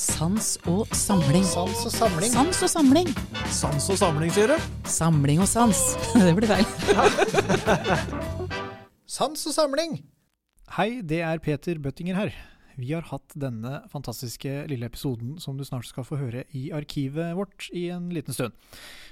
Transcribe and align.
Sans 0.00 0.54
og 0.64 0.86
samling. 0.96 1.42
Sans 1.44 1.82
og 1.84 1.92
samling. 1.92 2.30
Sans 2.32 2.62
og 2.64 2.70
samling. 2.72 3.08
Sans 3.52 3.88
og 3.92 3.98
samling, 4.00 4.30
sier 4.32 4.48
du? 4.48 4.70
Samling 4.88 5.42
og 5.44 5.48
sans. 5.50 5.82
Det 6.24 6.32
blir 6.38 6.48
feil. 6.48 6.64
Sans 9.18 9.44
og 9.50 9.52
samling. 9.52 9.98
Hei, 10.78 11.02
det 11.04 11.20
er 11.26 11.42
Peter 11.44 11.76
Bøttinger 11.84 12.16
her. 12.16 12.32
Vi 12.80 12.94
har 12.94 13.04
hatt 13.10 13.34
denne 13.36 13.82
fantastiske 13.92 14.64
lille 14.70 14.88
episoden 14.88 15.36
som 15.42 15.58
du 15.58 15.64
snart 15.66 15.88
skal 15.88 16.06
få 16.06 16.16
høre 16.20 16.46
i 16.56 16.70
arkivet 16.72 17.34
vårt 17.36 17.66
i 17.76 17.88
en 17.92 18.08
liten 18.14 18.36
stund. 18.36 18.56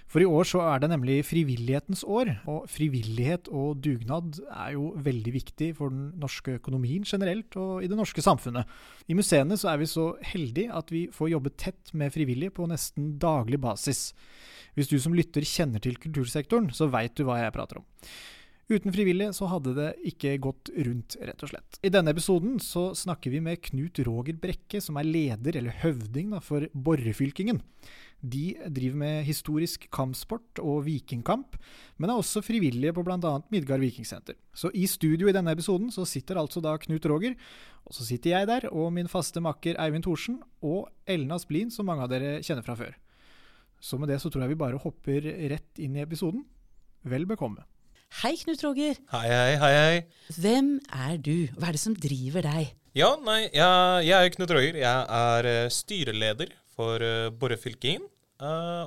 For 0.09 0.25
i 0.25 0.29
år 0.29 0.47
så 0.49 0.63
er 0.65 0.81
det 0.81 0.89
nemlig 0.89 1.19
frivillighetens 1.29 2.01
år, 2.09 2.31
og 2.49 2.65
frivillighet 2.73 3.51
og 3.53 3.83
dugnad 3.85 4.39
er 4.47 4.73
jo 4.79 4.95
veldig 5.05 5.35
viktig 5.35 5.69
for 5.77 5.93
den 5.93 6.15
norske 6.21 6.57
økonomien 6.57 7.05
generelt 7.05 7.59
og 7.61 7.85
i 7.85 7.91
det 7.93 7.99
norske 7.99 8.25
samfunnet. 8.25 8.65
I 9.05 9.19
museene 9.19 9.59
så 9.61 9.75
er 9.75 9.83
vi 9.83 9.91
så 9.91 10.07
heldige 10.31 10.73
at 10.73 10.95
vi 10.95 11.05
får 11.13 11.35
jobbe 11.35 11.53
tett 11.61 11.93
med 11.93 12.15
frivillige 12.15 12.57
på 12.57 12.71
nesten 12.71 13.19
daglig 13.21 13.61
basis. 13.61 14.15
Hvis 14.79 14.89
du 14.89 14.97
som 15.03 15.13
lytter 15.17 15.45
kjenner 15.45 15.83
til 15.85 16.01
kultursektoren, 16.01 16.73
så 16.73 16.89
veit 16.89 17.19
du 17.19 17.27
hva 17.29 17.43
jeg 17.43 17.57
prater 17.57 17.83
om. 17.83 17.89
Uten 18.69 18.93
frivillige 18.93 19.33
så 19.33 19.47
hadde 19.49 19.73
det 19.79 19.93
ikke 20.11 20.35
gått 20.45 20.69
rundt, 20.77 21.15
rett 21.25 21.45
og 21.45 21.49
slett. 21.49 21.79
I 21.81 21.89
denne 21.93 22.13
episoden 22.13 22.59
så 22.61 22.91
snakker 22.93 23.33
vi 23.33 23.41
med 23.41 23.63
Knut 23.65 23.97
Roger 24.05 24.37
Brekke, 24.37 24.83
som 24.85 24.99
er 25.01 25.09
leder, 25.09 25.57
eller 25.57 25.79
høvding, 25.81 26.35
da, 26.35 26.43
for 26.45 26.67
Borrefylkingen. 26.77 27.63
De 28.21 28.59
driver 28.69 29.01
med 29.01 29.25
historisk 29.25 29.87
kampsport 29.95 30.61
og 30.61 30.83
vikingkamp, 30.85 31.57
men 31.97 32.13
er 32.13 32.21
også 32.21 32.43
frivillige 32.45 32.93
på 32.93 33.07
bl.a. 33.07 33.31
Midgard 33.55 33.81
vikingsenter. 33.81 34.37
Så 34.53 34.69
i 34.77 34.85
studio 34.91 35.31
i 35.31 35.35
denne 35.37 35.57
episoden 35.57 35.89
så 35.95 36.05
sitter 36.05 36.43
altså 36.43 36.61
da 36.61 36.77
Knut 36.83 37.09
Roger, 37.09 37.39
og 37.89 37.97
så 37.97 38.05
sitter 38.05 38.35
jeg 38.35 38.51
der, 38.53 38.69
og 38.69 38.93
min 38.93 39.09
faste 39.09 39.41
makker 39.41 39.81
Eivind 39.81 40.05
Thorsen, 40.05 40.43
og 40.61 40.91
Elna 41.09 41.41
Splin, 41.41 41.73
som 41.73 41.89
mange 41.89 42.05
av 42.05 42.13
dere 42.13 42.37
kjenner 42.45 42.69
fra 42.69 42.77
før. 42.77 42.93
Så 43.81 43.97
med 43.97 44.13
det 44.13 44.21
så 44.21 44.29
tror 44.29 44.45
jeg 44.45 44.53
vi 44.53 44.61
bare 44.61 44.85
hopper 44.85 45.33
rett 45.55 45.81
inn 45.81 45.97
i 45.97 46.05
episoden. 46.05 46.45
Vel 47.09 47.25
bekomme. 47.31 47.65
Hei, 48.09 48.33
Knut 48.41 48.63
Roger. 48.65 48.97
Hei, 49.13 49.27
hei, 49.29 49.57
hei, 49.61 49.75
hei. 49.77 49.99
Hvem 50.41 50.71
er 50.91 51.19
du? 51.23 51.47
Hva 51.55 51.69
er 51.69 51.77
det 51.77 51.83
som 51.83 51.95
driver 51.95 52.43
deg? 52.43 52.73
Ja, 52.97 53.13
nei, 53.23 53.45
jeg, 53.53 54.07
jeg 54.09 54.17
er 54.17 54.33
Knut 54.35 54.55
Roger. 54.57 54.79
Jeg 54.81 55.05
er 55.19 55.49
eh, 55.51 55.69
styreleder 55.71 56.55
for 56.73 57.05
uh, 57.05 57.29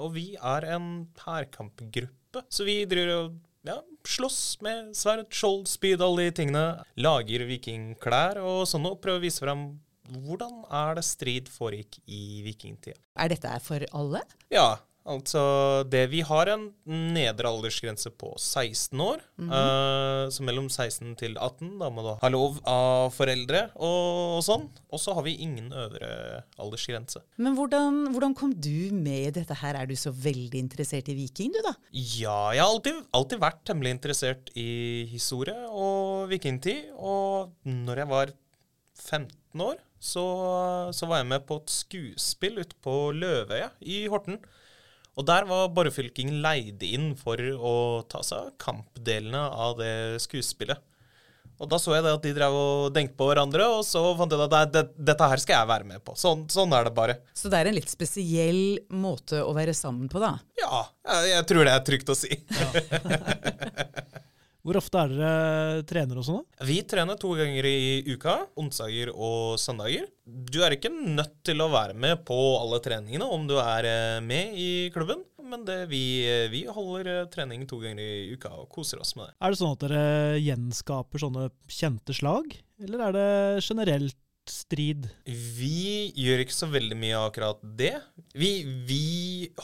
og 0.02 0.10
vi 0.18 0.26
er 0.36 0.68
en 0.74 0.90
hærkampgruppe, 1.22 2.44
så 2.50 2.68
vi 2.68 2.82
driver 2.90 3.14
og 3.20 3.40
ja, 3.68 3.78
slåss 4.10 4.42
med 4.66 4.92
sverd, 4.98 5.30
skjold, 5.32 5.64
spyd, 5.70 6.02
alle 6.02 6.28
de 6.28 6.36
tingene. 6.42 6.66
Lager 7.00 7.46
vikingklær 7.48 8.42
og 8.42 8.66
sånn, 8.68 8.90
og 8.90 9.00
prøver 9.04 9.22
å 9.22 9.26
vise 9.30 9.46
frem 9.46 9.68
hvordan 10.12 10.64
er 10.68 10.98
det 10.98 11.08
strid 11.08 11.52
foregikk 11.52 12.02
i 12.10 12.42
vikingtida. 12.44 12.98
Er 13.16 13.32
dette 13.32 13.54
for 13.64 13.86
alle? 13.96 14.26
Ja, 14.52 14.74
Altså, 15.10 15.42
det 15.90 16.04
Vi 16.12 16.22
har 16.22 16.50
en 16.52 16.68
nedre 16.86 17.50
aldersgrense 17.50 18.12
på 18.14 18.36
16 18.38 19.00
år. 19.02 19.22
Mm 19.38 19.50
-hmm. 19.50 20.26
uh, 20.26 20.30
så 20.30 20.44
mellom 20.44 20.70
16 20.70 21.16
til 21.16 21.38
18. 21.38 21.80
Da 21.80 21.90
må 21.90 22.02
du 22.02 22.18
ha 22.22 22.30
lov 22.30 22.60
av 22.66 23.10
foreldre 23.12 23.70
og, 23.76 24.38
og 24.38 24.44
sånn. 24.44 24.70
Og 24.92 25.00
så 25.00 25.14
har 25.14 25.24
vi 25.24 25.36
ingen 25.36 25.72
øvre 25.74 26.44
aldersgrense. 26.58 27.22
Men 27.38 27.56
hvordan, 27.56 28.12
hvordan, 28.12 28.36
kom 28.36 28.54
du 28.54 28.94
med 28.94 29.28
i 29.28 29.32
dette 29.32 29.54
her? 29.54 29.76
Er 29.76 29.86
du 29.86 29.96
så 29.96 30.12
veldig 30.12 30.60
interessert 30.60 31.10
i 31.10 31.14
viking, 31.14 31.52
du 31.54 31.62
da? 31.62 31.74
Ja, 31.92 32.52
jeg 32.54 32.62
har 32.62 32.70
alltid, 32.70 32.94
alltid 33.12 33.40
vært 33.40 33.66
temmelig 33.66 33.92
interessert 33.92 34.50
i 34.56 35.06
historie 35.06 35.58
og 35.70 36.30
vikingtid. 36.30 36.94
Og 36.96 37.52
når 37.66 37.98
jeg 37.98 38.10
var 38.10 38.32
15 38.96 39.62
år, 39.62 39.76
så, 40.02 40.24
så 40.94 41.06
var 41.06 41.22
jeg 41.22 41.30
med 41.30 41.46
på 41.46 41.60
et 41.62 41.70
skuespill 41.70 42.60
ute 42.60 42.76
på 42.82 43.12
Løvøya 43.12 43.70
i 43.82 44.08
Horten. 44.08 44.40
Og 45.20 45.28
der 45.28 45.48
var 45.50 45.72
Borrefylking 45.76 46.38
leid 46.44 46.84
inn 46.88 47.12
for 47.20 47.36
å 47.38 47.74
ta 48.10 48.22
seg 48.24 48.48
av 48.48 48.56
kampdelene 48.62 49.42
av 49.42 49.76
det 49.82 50.22
skuespillet. 50.24 50.80
Og 51.62 51.70
da 51.70 51.78
så 51.78 51.94
jeg 51.94 52.02
det 52.02 52.14
at 52.16 52.24
de 52.26 52.32
drev 52.34 52.56
og 52.58 52.96
tenkte 52.96 53.14
på 53.20 53.28
hverandre, 53.30 53.68
og 53.70 53.84
så 53.86 54.02
fant 54.18 54.32
jeg 54.34 54.42
ut 54.42 54.56
at 54.58 54.72
det, 54.74 54.82
dette 55.12 55.28
her 55.30 55.44
skal 55.44 55.60
jeg 55.60 55.70
være 55.70 55.90
med 55.92 56.02
på. 56.02 56.16
Sånn, 56.18 56.48
sånn, 56.50 56.74
er 56.74 56.88
det 56.88 56.96
bare. 56.98 57.20
Så 57.38 57.52
det 57.54 57.60
er 57.60 57.70
en 57.70 57.78
litt 57.78 57.92
spesiell 57.92 58.80
måte 58.90 59.44
å 59.46 59.54
være 59.54 59.76
sammen 59.78 60.10
på, 60.10 60.24
da? 60.24 60.34
Ja, 60.58 60.82
jeg, 61.06 61.30
jeg 61.36 61.48
tror 61.52 61.68
det 61.68 61.76
er 61.76 61.86
trygt 61.92 62.10
å 62.10 62.18
si. 62.18 62.34
Ja. 62.58 64.20
Hvor 64.62 64.78
ofte 64.78 65.02
er 65.02 65.14
dere 65.16 65.84
trener 65.90 66.20
og 66.22 66.26
sånn? 66.28 66.44
Vi 66.70 66.78
trener 66.86 67.18
to 67.20 67.34
ganger 67.38 67.66
i 67.66 68.04
uka. 68.12 68.38
Onsdager 68.62 69.10
og 69.12 69.58
søndager. 69.62 70.06
Du 70.26 70.62
er 70.62 70.76
ikke 70.76 70.92
nødt 70.94 71.40
til 71.48 71.64
å 71.64 71.72
være 71.74 71.98
med 71.98 72.22
på 72.28 72.38
alle 72.60 72.82
treningene 72.86 73.26
om 73.26 73.48
du 73.50 73.58
er 73.58 73.88
eh, 73.90 74.20
med 74.22 74.54
i 74.54 74.72
klubben. 74.94 75.24
Men 75.52 75.66
det, 75.68 75.80
vi, 75.92 76.04
vi, 76.54 76.62
holder 76.70 77.10
eh, 77.12 77.30
trening 77.34 77.66
to 77.68 77.82
ganger 77.82 78.06
i 78.06 78.36
uka 78.38 78.54
og 78.62 78.70
koser 78.72 79.02
oss 79.02 79.16
med 79.18 79.32
det. 79.32 79.38
Er 79.42 79.52
det 79.52 79.62
sånn 79.64 79.74
at 79.74 79.86
dere 79.88 80.04
gjenskaper 80.40 81.26
sånne 81.26 81.48
kjente 81.68 82.16
slag, 82.16 82.54
eller 82.86 83.08
er 83.08 83.18
det 83.18 83.32
generelt 83.66 84.20
strid? 84.48 85.10
Vi 85.26 86.14
gjør 86.22 86.46
ikke 86.46 86.56
så 86.56 86.70
veldig 86.70 87.00
mye 87.02 87.18
av 87.18 87.32
akkurat 87.32 87.66
det. 87.82 87.96
Vi, 88.38 88.54
vi 88.88 89.04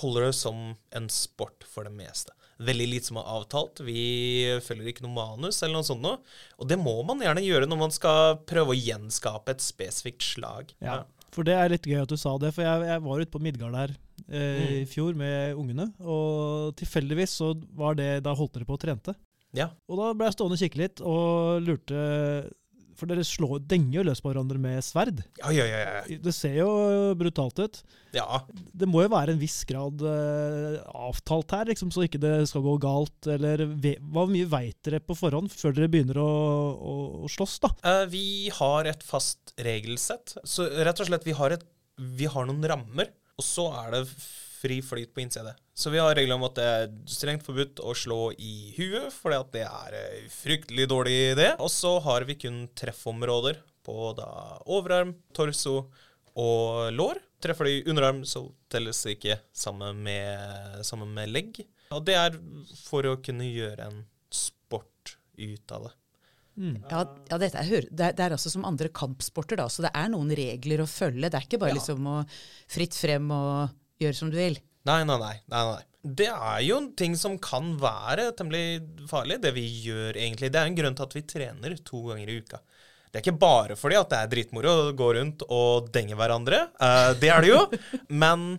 holder 0.02 0.28
det 0.28 0.36
som 0.42 0.74
en 0.74 1.08
sport 1.14 1.70
for 1.70 1.86
det 1.86 1.94
meste 1.94 2.34
veldig 2.58 2.88
lite 2.90 3.10
som 3.10 3.20
er 3.22 3.30
avtalt. 3.38 3.82
Vi 3.86 4.58
følger 4.66 4.92
ikke 4.92 5.06
noe 5.06 5.16
manus 5.16 5.62
eller 5.62 5.78
noe 5.78 5.88
sånt 5.88 6.04
noe. 6.04 6.22
Og 6.58 6.70
det 6.70 6.80
må 6.82 6.96
man 7.08 7.22
gjerne 7.24 7.46
gjøre 7.46 7.70
når 7.70 7.82
man 7.84 7.94
skal 7.94 8.40
prøve 8.50 8.74
å 8.74 8.80
gjenskape 8.80 9.54
et 9.54 9.64
spesifikt 9.64 10.26
slag. 10.26 10.74
Ja, 10.84 11.04
for 11.34 11.48
det 11.48 11.58
er 11.58 11.72
litt 11.74 11.88
gøy 11.88 12.02
at 12.02 12.12
du 12.12 12.18
sa 12.20 12.34
det, 12.42 12.54
for 12.56 12.66
jeg, 12.66 12.90
jeg 12.90 13.04
var 13.06 13.22
ute 13.22 13.34
på 13.34 13.42
Midgard 13.44 13.76
der 13.78 13.94
eh, 13.94 14.42
mm. 14.42 14.70
i 14.80 14.84
fjor 14.90 15.18
med 15.18 15.60
ungene, 15.60 15.92
og 16.02 16.74
tilfeldigvis 16.80 17.36
så 17.42 17.52
var 17.78 17.98
det 18.00 18.24
Da 18.26 18.34
holdt 18.38 18.58
dere 18.58 18.68
på 18.70 18.78
og 18.78 18.82
trente. 18.82 19.14
Ja. 19.56 19.70
Og 19.88 20.00
da 20.00 20.14
ble 20.18 20.28
jeg 20.28 20.38
stående 20.38 20.58
og 20.58 20.64
kikke 20.64 20.82
litt 20.82 21.04
og 21.06 21.62
lurte 21.66 22.00
for 22.98 23.10
dere 23.10 23.26
slår, 23.26 23.62
denger 23.70 24.00
jo 24.00 24.06
løs 24.08 24.22
på 24.24 24.32
hverandre 24.32 24.60
med 24.62 24.84
sverd. 24.86 25.22
Ja, 25.40 25.52
ja, 25.54 25.66
ja, 25.70 25.80
ja. 25.86 26.18
Det 26.24 26.34
ser 26.36 26.56
jo 26.60 26.70
brutalt 27.20 27.62
ut. 27.62 27.82
Ja. 28.16 28.42
Det 28.50 28.90
må 28.90 29.04
jo 29.06 29.12
være 29.14 29.36
en 29.36 29.42
viss 29.42 29.60
grad 29.70 30.02
uh, 30.02 30.80
avtalt 31.08 31.54
her, 31.54 31.70
liksom, 31.72 31.92
så 31.94 32.08
ikke 32.08 32.22
det 32.24 32.34
skal 32.50 32.66
gå 32.66 32.78
galt. 32.84 33.30
Eller 33.38 33.68
hva 33.68 34.26
mye 34.30 34.50
veit 34.50 34.80
dere 34.88 35.04
på 35.04 35.18
forhånd 35.18 35.54
før 35.54 35.78
dere 35.78 35.92
begynner 35.94 36.22
å, 36.24 36.32
å, 36.74 36.98
å 37.28 37.32
slåss, 37.32 37.60
da? 37.68 37.74
Uh, 37.86 38.04
vi 38.12 38.26
har 38.58 38.90
et 38.90 39.06
fast 39.06 39.54
regelsett. 39.62 40.38
Så 40.48 40.68
rett 40.68 41.04
og 41.04 41.12
slett, 41.12 41.28
vi 41.28 41.38
har, 41.38 41.56
et, 41.56 41.66
vi 41.98 42.30
har 42.30 42.50
noen 42.50 42.66
rammer. 42.74 43.14
Og 43.38 43.46
så 43.46 43.70
er 43.84 43.94
det 43.94 44.04
fri 44.68 44.82
flyt 44.84 45.14
på 45.16 45.24
innside. 45.24 45.56
Så 45.78 45.92
vi 45.94 46.02
har 46.02 46.16
regler 46.18 46.36
om 46.36 46.46
at 46.48 46.58
det 46.58 46.68
er 46.68 46.92
strengt 47.10 47.46
forbudt 47.46 47.80
å 47.80 47.94
slå 47.96 48.32
i 48.34 48.74
huet, 48.78 49.12
for 49.14 49.34
det 49.54 49.64
er 49.64 49.98
en 50.02 50.30
fryktelig 50.34 50.88
dårlig 50.92 51.18
idé. 51.36 51.52
Og 51.62 51.72
så 51.72 51.98
har 52.04 52.28
vi 52.28 52.38
kun 52.40 52.66
treffområder 52.78 53.62
på 53.88 54.12
da 54.18 54.30
overarm, 54.66 55.16
torso 55.38 55.88
og 56.38 56.92
lår. 56.94 57.22
Treffer 57.42 57.70
de 57.70 57.78
underarm, 57.92 58.24
så 58.26 58.48
telles 58.72 59.00
det 59.06 59.18
ikke 59.18 59.40
sammen 59.56 60.02
med, 60.04 60.82
sammen 60.88 61.14
med 61.14 61.32
legg. 61.32 61.62
Og 61.94 62.04
det 62.06 62.18
er 62.20 62.36
for 62.84 63.06
å 63.08 63.20
kunne 63.24 63.48
gjøre 63.48 63.88
en 63.88 64.04
sport 64.34 65.16
ut 65.38 65.74
av 65.78 65.88
det. 65.88 65.96
Mm. 66.58 66.78
Ja, 66.90 67.04
ja 67.30 67.38
det, 67.38 67.52
er, 67.54 67.86
det, 67.94 68.08
er, 68.18 68.34
altså 68.34 68.50
som 68.50 68.66
andre 68.66 68.90
kampsporter, 68.90 69.60
da, 69.60 69.68
så 69.70 69.86
det 69.86 69.94
er 69.94 70.10
noen 70.10 70.34
regler 70.36 70.82
å 70.82 70.90
følge. 70.90 71.30
Det 71.30 71.38
er 71.38 71.46
ikke 71.46 71.62
bare 71.62 71.76
ja. 71.76 71.78
liksom 71.78 72.10
å 72.10 72.22
fritt 72.74 72.98
frem 72.98 73.30
og 73.34 73.76
gjør 74.02 74.18
som 74.18 74.32
du 74.34 74.38
vil. 74.40 74.60
Nei, 74.88 75.02
nei, 75.08 75.18
nei, 75.20 75.36
nei, 75.52 75.64
nei. 75.74 75.84
Det 76.08 76.30
er 76.32 76.62
jo 76.64 76.78
en 76.80 76.92
ting 76.96 77.18
som 77.20 77.36
kan 77.44 77.74
være 77.82 78.30
temmelig 78.38 79.08
farlig, 79.10 79.42
det 79.44 79.52
vi 79.58 79.66
gjør 79.84 80.16
egentlig. 80.16 80.52
Det 80.54 80.62
er 80.62 80.70
en 80.70 80.78
grunn 80.78 80.96
til 80.96 81.08
at 81.08 81.16
vi 81.18 81.26
trener 81.28 81.76
to 81.84 82.04
ganger 82.08 82.32
i 82.32 82.38
uka. 82.40 82.62
Det 83.08 83.20
er 83.20 83.26
ikke 83.26 83.42
bare 83.42 83.76
fordi 83.80 83.98
at 84.00 84.10
det 84.12 84.22
er 84.22 84.32
dritmoro 84.32 84.72
å 84.72 84.96
gå 84.96 85.12
rundt 85.18 85.44
og 85.48 85.90
denge 85.96 86.16
hverandre. 86.20 86.68
Uh, 86.80 87.12
det 87.20 87.32
er 87.34 87.44
det 87.44 87.52
jo. 87.52 87.62
Men 88.24 88.54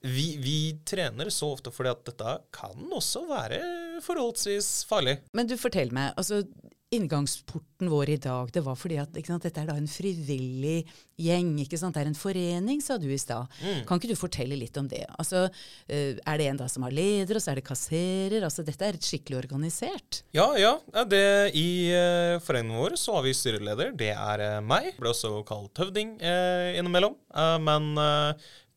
vi, 0.00 0.26
vi, 0.42 0.58
trener 0.86 1.30
så 1.34 1.52
ofte 1.54 1.72
fordi 1.74 1.90
at 1.92 2.04
dette 2.06 2.34
kan 2.54 2.90
også 2.94 3.24
være 3.28 3.60
forholdsvis 4.04 4.70
farlig. 4.88 5.18
Men 5.34 5.50
du, 5.50 5.56
fortell 5.60 5.92
meg. 5.94 6.14
altså 6.16 6.42
inngangsporten 6.90 7.90
vår 7.90 8.10
i 8.10 8.16
dag, 8.16 8.48
det 8.52 8.62
var 8.64 8.76
fordi 8.78 8.96
at 9.02 9.16
sant, 9.26 9.44
dette 9.44 9.60
er 9.60 9.68
da 9.68 9.76
en 9.76 9.90
frivillig 9.90 10.86
gjeng. 11.20 11.50
ikke 11.60 11.76
sant? 11.80 11.96
Det 11.96 12.00
er 12.04 12.08
en 12.08 12.16
forening, 12.16 12.80
sa 12.84 12.96
du 13.00 13.10
i 13.12 13.18
stad. 13.20 13.50
Mm. 13.60 13.82
Kan 13.88 14.00
ikke 14.00 14.14
du 14.14 14.16
fortelle 14.16 14.56
litt 14.56 14.76
om 14.80 14.88
det? 14.88 15.04
Altså, 15.20 15.48
eh, 15.86 16.16
Er 16.24 16.38
det 16.38 16.46
en 16.48 16.56
da 16.56 16.68
som 16.68 16.86
har 16.86 16.94
leder, 16.94 17.36
og 17.36 17.44
så 17.44 17.52
er 17.52 17.60
det 17.60 17.66
kasserer? 17.68 18.40
altså 18.42 18.64
Dette 18.64 18.88
er 18.88 18.96
skikkelig 18.96 19.38
organisert? 19.42 20.22
Ja, 20.32 20.48
ja. 20.56 20.78
Det, 21.04 21.52
I 21.54 21.92
uh, 21.92 22.40
foreningen 22.40 22.80
vår 22.80 22.96
så 22.96 23.18
har 23.18 23.22
vi 23.26 23.36
styreleder. 23.36 23.92
Det 23.92 24.14
er 24.14 24.46
uh, 24.58 24.64
meg. 24.64 24.94
Ble 24.98 25.12
også 25.12 25.42
kalt 25.48 25.76
høvding 25.76 26.16
uh, 26.22 26.72
innimellom. 26.78 27.18
Uh, 27.34 27.58
men 27.60 27.92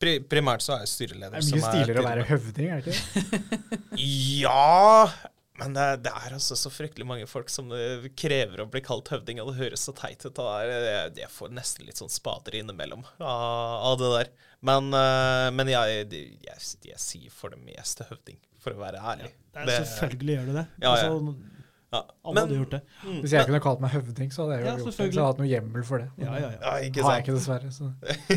pri 0.02 0.20
primært 0.20 0.66
så 0.66 0.76
er 0.76 0.84
jeg 0.84 0.96
styreleder. 0.98 1.40
Det 1.40 1.48
er 1.48 1.62
mye 1.62 1.70
stiligere 1.70 2.02
å 2.02 2.10
være 2.10 2.28
høvding, 2.28 2.72
er 2.76 2.82
det 2.84 2.98
ikke? 2.98 3.84
ja 4.44 5.06
Men 5.62 5.74
det, 5.78 5.82
er- 5.94 6.00
det 6.08 6.12
er 6.12 6.36
altså 6.38 6.58
så 6.58 6.72
fryktelig 6.74 7.06
mange 7.08 7.28
folk 7.30 7.50
som 7.54 7.72
eh, 7.76 8.08
krever 8.18 8.64
å 8.64 8.68
bli 8.72 8.82
kalt 8.86 9.12
høvding, 9.14 9.40
og 9.44 9.52
det 9.52 9.60
høres 9.62 9.86
så 9.88 9.94
teit 9.98 10.26
ut. 10.26 10.34
det 10.34 10.46
er- 10.46 11.12
Jeg, 11.22 11.30
får 11.30 11.54
nesten 11.54 11.86
litt 11.86 12.02
sånn 12.02 12.10
spader 12.12 12.58
innimellom 12.62 13.06
av, 13.20 13.94
av 13.94 13.98
det 14.02 14.12
der. 14.18 14.32
Men, 14.62 14.92
eh, 14.94 15.48
men 15.56 15.68
jeg, 15.72 16.04
jeg, 16.12 16.60
jeg, 16.92 17.00
sier 17.02 17.32
for 17.34 17.50
det 17.54 17.62
meste 17.66 18.06
høvding, 18.10 18.38
for 18.62 18.74
å 18.76 18.82
være 18.84 19.00
ærlig. 19.02 19.32
Det 19.54 19.66
er, 19.68 19.86
selvfølgelig 19.86 20.36
gjør 20.38 20.46
du 20.52 20.54
det. 20.62 20.68
Ja, 20.82 20.92
ja. 20.96 21.10
Altså, 21.10 21.36
Ja, 21.92 22.00
alle 22.24 22.34
men- 22.38 22.46
hadde 22.46 22.56
gjort 22.62 22.72
det. 22.72 22.80
Mm, 23.04 23.16
Hvis 23.20 23.32
jeg 23.36 23.46
kunne 23.50 23.60
kalt 23.60 23.82
meg 23.84 23.92
høvding, 23.92 24.30
så 24.32 24.46
hadde 24.46 24.54
jeg 24.56 24.62
jo 24.62 24.68
Ja, 24.70 24.76
gjort 24.78 24.86
det. 24.86 24.94
Så 24.96 25.04
jeg 25.04 25.12
hadde 25.12 25.26
hatt 25.28 25.40
noe 25.42 25.48
hjemmel 25.52 25.84
for 25.84 26.00
det. 26.00 26.06
Ja, 26.24 26.36
ja, 26.40 26.52
ja. 26.54 26.60
Ja, 26.62 26.76
ikke 26.88 27.04
har 27.04 27.18
jeg 27.18 27.26
ikke, 27.26 27.36
dessverre. 27.36 27.72
Så. 27.76 27.90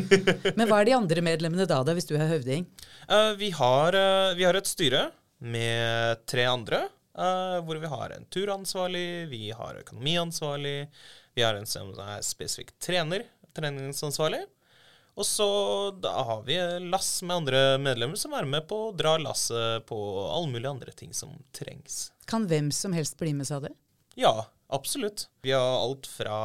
Men 0.59 0.67
hva 0.73 0.81
er 0.81 0.89
de 0.89 0.95
andre 0.97 1.23
medlemmene 1.23 1.67
da, 1.71 1.79
da 1.87 1.95
hvis 1.95 2.09
du 2.09 2.17
er 2.19 2.27
høvding? 2.33 2.67
Uh, 3.07 3.31
vi, 3.39 3.53
har, 3.55 3.95
uh, 3.95 4.33
vi 4.35 4.43
har 4.49 4.59
et 4.59 4.67
styre 4.67 5.05
med 5.39 6.25
tre 6.27 6.49
andre, 6.51 6.81
eh, 7.19 7.59
hvor 7.65 7.81
vi 7.83 7.91
har 7.91 8.15
en 8.15 8.27
turansvarlig, 8.33 9.29
vi 9.31 9.51
har 9.51 9.81
økonomiansvarlig, 9.83 10.89
vi 11.35 11.43
har 11.43 11.59
en 11.59 11.67
som 11.69 11.93
er 11.99 12.23
spesifikk 12.27 12.75
trener, 12.83 13.27
treningsansvarlig. 13.57 14.45
Og 15.15 15.27
så 15.27 15.47
da 16.03 16.11
har 16.27 16.43
vi 16.47 16.57
lass 16.91 17.23
med 17.23 17.37
andre 17.37 17.63
medlemmer 17.79 18.19
som 18.19 18.35
er 18.35 18.49
med 18.51 18.67
på 18.71 18.89
å 18.89 18.95
dra 18.97 19.15
lasset 19.23 19.87
på 19.87 19.99
alle 20.27 20.51
mulige 20.51 20.73
andre 20.75 20.95
ting 20.97 21.15
som 21.15 21.37
trengs. 21.55 22.09
Kan 22.27 22.49
hvem 22.51 22.73
som 22.75 22.95
helst 22.97 23.19
bli 23.21 23.31
med, 23.37 23.47
sa 23.47 23.61
du? 23.63 23.71
Ja, 24.19 24.49
absolutt. 24.75 25.29
Vi 25.43 25.53
har 25.55 25.79
alt 25.79 26.07
fra, 26.11 26.39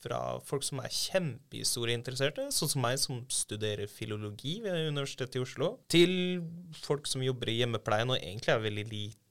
fra 0.00 0.20
folk 0.48 0.64
som 0.64 0.80
er 0.80 0.92
kjempehistorieinteresserte, 0.92 2.48
sånn 2.52 2.72
som 2.72 2.84
meg 2.84 3.00
som 3.00 3.22
studerer 3.32 3.90
filologi 3.92 4.58
ved 4.64 4.88
Universitetet 4.92 5.40
i 5.40 5.44
Oslo, 5.44 5.74
til 5.92 6.14
folk 6.80 7.08
som 7.08 7.24
jobber 7.24 7.52
i 7.52 7.58
hjemmepleien 7.60 8.12
og 8.12 8.20
egentlig 8.20 8.56
er 8.56 8.64
veldig 8.68 8.86
lite 8.88 9.21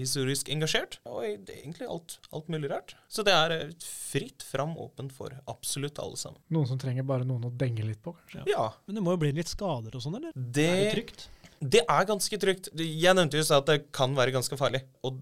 historisk 0.00 0.48
engasjert. 0.52 0.98
Og 1.08 1.22
det 1.46 1.58
egentlig 1.60 1.88
alt, 1.90 2.18
alt 2.34 2.48
mulig 2.52 2.70
rart. 2.72 2.94
Så 3.12 3.24
det 3.26 3.34
er 3.36 3.54
eh, 3.56 3.74
fritt 3.82 4.42
fram 4.46 4.74
åpent 4.80 5.14
for 5.16 5.34
absolutt 5.50 6.00
alle 6.02 6.18
sammen. 6.20 6.40
Noen 6.52 6.68
som 6.70 6.80
trenger 6.82 7.06
bare 7.08 7.26
noen 7.28 7.48
å 7.48 7.52
denge 7.54 7.86
litt 7.86 8.02
på, 8.04 8.14
kanskje. 8.22 8.44
Ja, 8.50 8.70
Men 8.86 8.98
det 8.98 9.04
må 9.06 9.14
jo 9.16 9.22
bli 9.24 9.32
litt 9.36 9.50
skader 9.52 9.94
og 9.96 10.04
sånn, 10.04 10.18
eller? 10.20 10.34
det, 10.34 10.68
Er 10.68 10.82
det 10.84 10.94
trygt? 10.96 11.28
det 11.62 11.84
er 11.86 12.08
ganske 12.08 12.38
trygt. 12.42 12.72
Jeg 12.78 13.14
nevnte 13.18 13.38
jo 13.38 13.46
at 13.54 13.68
det 13.70 13.78
kan 13.94 14.16
være 14.18 14.34
ganske 14.34 14.58
farlig. 14.58 14.82
Og 15.06 15.20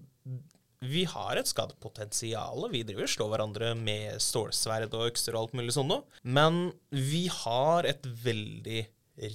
vi 0.81 1.03
har 1.05 1.37
et 1.37 1.45
skadepotensial. 1.45 2.63
Vi 2.73 2.81
driver 2.87 3.05
og 3.05 3.11
slår 3.13 3.29
hverandre 3.35 3.75
med 3.77 4.17
stålsverd 4.23 4.95
og 4.97 5.11
økser 5.11 5.35
og 5.35 5.43
alt 5.43 5.59
mulig 5.59 5.75
sånn 5.75 5.91
noe. 5.91 6.01
Men 6.25 6.71
vi 6.89 7.27
har 7.29 7.85
et 7.85 8.01
veldig 8.23 8.81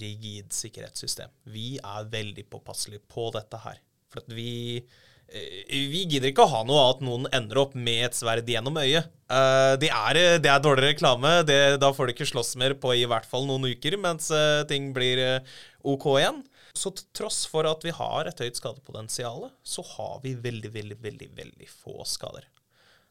rigid 0.01 0.51
sikkerhetssystem. 0.57 1.31
Vi 1.55 1.77
er 1.79 2.09
veldig 2.11 2.49
påpasselige 2.51 3.05
på 3.13 3.29
dette 3.37 3.61
her. 3.63 3.79
For 4.13 4.23
at 4.23 4.33
vi 4.35 4.51
eh, 4.79 5.87
vi 5.93 6.05
gidder 6.07 6.31
ikke 6.31 6.47
å 6.47 6.53
ha 6.55 6.65
noe 6.67 6.83
av 6.83 6.97
at 6.97 7.05
noen 7.07 7.29
ender 7.35 7.63
opp 7.65 7.77
med 7.79 8.09
et 8.09 8.19
sverd 8.19 8.49
gjennom 8.51 8.79
øyet. 8.81 9.09
Eh, 9.27 9.75
det, 9.83 9.91
er, 9.91 10.21
det 10.43 10.53
er 10.53 10.65
dårlig 10.65 10.93
reklame. 10.93 11.39
Det, 11.49 11.61
da 11.83 11.93
får 11.95 12.11
de 12.11 12.17
ikke 12.17 12.29
slåss 12.33 12.55
mer 12.61 12.77
på 12.81 12.95
i 12.95 13.07
hvert 13.09 13.27
fall 13.29 13.49
noen 13.49 13.69
uker, 13.73 13.99
mens 14.03 14.31
eh, 14.35 14.65
ting 14.71 14.93
blir 14.97 15.23
eh, 15.23 15.57
OK 15.87 16.11
igjen. 16.17 16.45
Så 16.77 16.93
til 16.93 17.09
tross 17.17 17.47
for 17.49 17.65
at 17.69 17.85
vi 17.87 17.95
har 17.97 18.29
et 18.29 18.43
høyt 18.43 18.59
skadepotensial, 18.59 19.49
så 19.65 19.85
har 19.95 20.21
vi 20.25 20.35
veldig, 20.37 20.75
veldig, 20.75 21.01
veldig, 21.01 21.31
veldig 21.39 21.71
få 21.73 22.05
skader. 22.09 22.51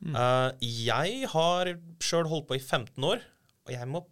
Eh, 0.03 0.49
jeg 0.61 1.29
har 1.31 1.71
sjøl 2.03 2.29
holdt 2.29 2.49
på 2.49 2.59
i 2.59 2.61
15 2.63 3.07
år, 3.07 3.23
og 3.65 3.73
jeg 3.73 3.89
må, 3.89 4.03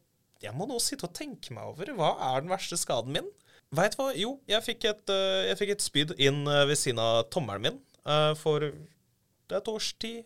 jeg 0.41 0.56
må 0.57 0.68
nå 0.69 0.79
sitte 0.81 1.09
og 1.09 1.15
tenke 1.18 1.53
meg 1.56 1.69
over 1.69 1.94
hva 1.97 2.15
er 2.31 2.44
den 2.44 2.53
verste 2.53 2.79
skaden 2.79 3.13
min. 3.15 3.29
Veit 3.73 3.97
hva? 3.97 4.11
Jo, 4.17 4.35
jeg 4.49 4.65
fikk 4.65 4.87
et, 4.91 5.03
eh, 5.09 5.47
jeg 5.49 5.59
fikk 5.61 5.73
et 5.73 5.83
spyd 5.83 6.15
inn 6.21 6.43
eh, 6.45 6.65
ved 6.69 6.77
siden 6.79 7.01
av 7.01 7.25
tommelen 7.33 7.65
min 7.65 7.79
eh, 8.05 8.33
for 8.37 8.69
det 8.69 9.59
et 9.59 9.69
års 9.71 9.93
tid. 10.01 10.25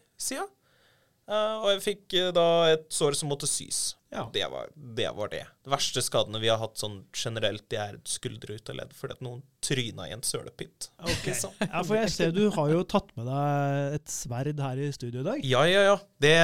Eh, 1.27 1.55
og 1.61 1.69
jeg 1.73 1.83
fikk 1.83 2.17
da 2.35 2.47
et 2.73 2.85
sår 2.93 3.15
som 3.19 3.31
måtte 3.31 3.47
sys. 3.49 3.97
Ja. 4.11 4.25
Det, 4.31 4.43
var, 4.51 4.69
det 4.75 5.07
var 5.15 5.31
det. 5.31 5.43
De 5.63 5.71
verste 5.71 6.03
skadene 6.03 6.39
vi 6.39 6.47
har 6.47 6.59
hatt 6.61 6.79
sånn 6.79 7.01
generelt, 7.15 7.65
det 7.71 7.79
er 7.81 7.97
skuldre 8.07 8.55
ut 8.55 8.71
av 8.71 8.77
ledd 8.79 8.93
fordi 8.95 9.17
at 9.17 9.23
noen 9.25 9.41
tryna 9.63 10.07
i 10.07 10.13
en 10.15 10.23
sølepytt. 10.23 10.89
Okay. 11.01 11.17
Liksom. 11.31 11.55
Ja, 11.63 11.81
for 11.81 11.99
jeg 11.99 12.13
ser 12.15 12.35
du 12.35 12.45
har 12.55 12.71
jo 12.71 12.85
tatt 12.87 13.11
med 13.19 13.27
deg 13.27 13.97
et 13.99 14.11
sverd 14.11 14.63
her 14.63 14.79
i 14.79 14.91
studio 14.95 15.23
i 15.23 15.27
dag. 15.27 15.43
Ja, 15.47 15.65
ja, 15.67 15.83
ja. 15.89 15.97
Det, 16.23 16.37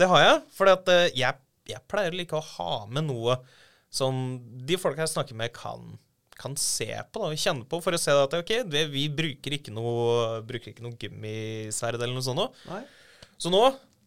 det 0.00 0.08
har 0.12 0.24
jeg. 0.24 0.38
For 0.56 0.72
jeg, 0.72 1.44
jeg 1.68 1.84
pleier 1.92 2.16
ikke 2.24 2.40
å 2.40 2.48
ha 2.54 2.72
med 2.88 3.08
noe 3.08 3.40
som 3.92 4.40
de 4.64 4.80
folka 4.80 5.04
jeg 5.04 5.12
snakker 5.12 5.36
med, 5.36 5.52
kan, 5.52 5.98
kan 6.42 6.56
se 6.58 6.88
på 6.90 7.22
da, 7.22 7.30
og 7.30 7.38
kjenne 7.38 7.68
på, 7.68 7.80
for 7.84 7.94
å 7.94 8.00
se 8.00 8.14
at 8.24 8.36
ok, 8.40 8.52
det, 8.68 8.88
vi 8.90 9.06
bruker 9.12 9.56
ikke 9.58 9.74
noe, 9.74 10.42
bruker 10.46 10.72
ikke 10.72 10.84
noe 10.84 10.98
gummisverd 10.98 12.00
eller 12.00 12.14
noe 12.16 12.26
sånt. 12.26 12.60
Nei. 12.70 12.82
Så 13.38 13.52
nå 13.52 13.62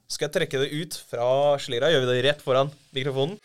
skal 0.05 0.27
jeg 0.27 0.35
trekke 0.35 0.61
det 0.61 0.83
ut 0.83 0.97
fra 1.09 1.27
slira. 1.61 1.89
Gjør 1.91 2.05
vi 2.05 2.11
det 2.11 2.25
rett 2.27 2.43
foran 2.45 2.69
mikrofonen? 2.95 3.39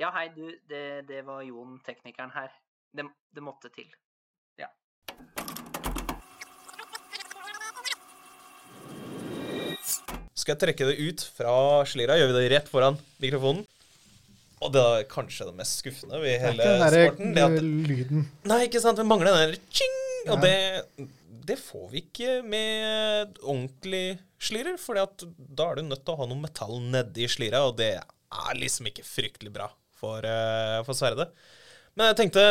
Ja, 0.00 0.08
hei, 0.14 0.30
du. 0.32 0.46
Det, 0.70 0.84
det 1.10 1.24
var 1.26 1.42
Jon, 1.44 1.76
teknikeren 1.84 2.32
her. 2.32 2.52
Det, 2.96 3.04
det 3.36 3.42
måtte 3.44 3.68
til. 3.74 3.90
Skal 10.40 10.54
jeg 10.56 10.62
trekke 10.64 10.88
det 10.88 10.96
ut 11.10 11.24
fra 11.36 11.52
slira? 11.88 12.16
Gjør 12.18 12.30
vi 12.32 12.36
det 12.38 12.50
rett 12.54 12.70
foran 12.72 12.96
mikrofonen? 13.20 13.66
Og 14.60 14.72
det 14.74 14.80
er 14.84 15.06
kanskje 15.08 15.46
det 15.48 15.54
mest 15.56 15.78
skuffende 15.80 16.18
ved 16.20 16.34
Det 16.34 16.36
er 16.36 16.42
hele 16.44 16.64
ikke 16.64 16.72
den 16.74 16.82
der, 16.82 16.96
sporten. 17.08 17.30
Det 17.36 17.44
at 17.46 17.62
lyden. 17.64 18.26
Nei, 18.50 18.58
ikke 18.66 18.82
sant? 18.84 19.00
Vi 19.00 19.06
mangler 19.08 19.32
den 19.32 19.52
der 19.54 19.62
tjing! 19.72 19.96
Og 20.28 20.34
Ja. 20.34 20.40
det, 20.44 21.06
det 21.48 21.56
får 21.60 21.86
vi 21.94 22.02
ikke 22.04 22.34
med 22.44 23.38
ordentlig 23.40 24.18
slirer, 24.40 24.76
for 24.80 24.98
da 25.00 25.06
er 25.70 25.80
du 25.80 25.86
nødt 25.88 26.04
til 26.04 26.12
å 26.12 26.18
ha 26.20 26.26
noe 26.28 26.42
metall 26.42 26.76
nedi 26.92 27.24
slira, 27.32 27.62
og 27.68 27.78
det 27.80 27.94
er 27.96 28.58
liksom 28.60 28.90
ikke 28.90 29.04
fryktelig 29.04 29.52
bra 29.54 29.70
for, 29.96 30.20
uh, 30.24 30.80
for 30.84 30.96
sverdet. 30.96 31.30
Men 31.96 32.10
jeg 32.12 32.20
tenkte 32.20 32.44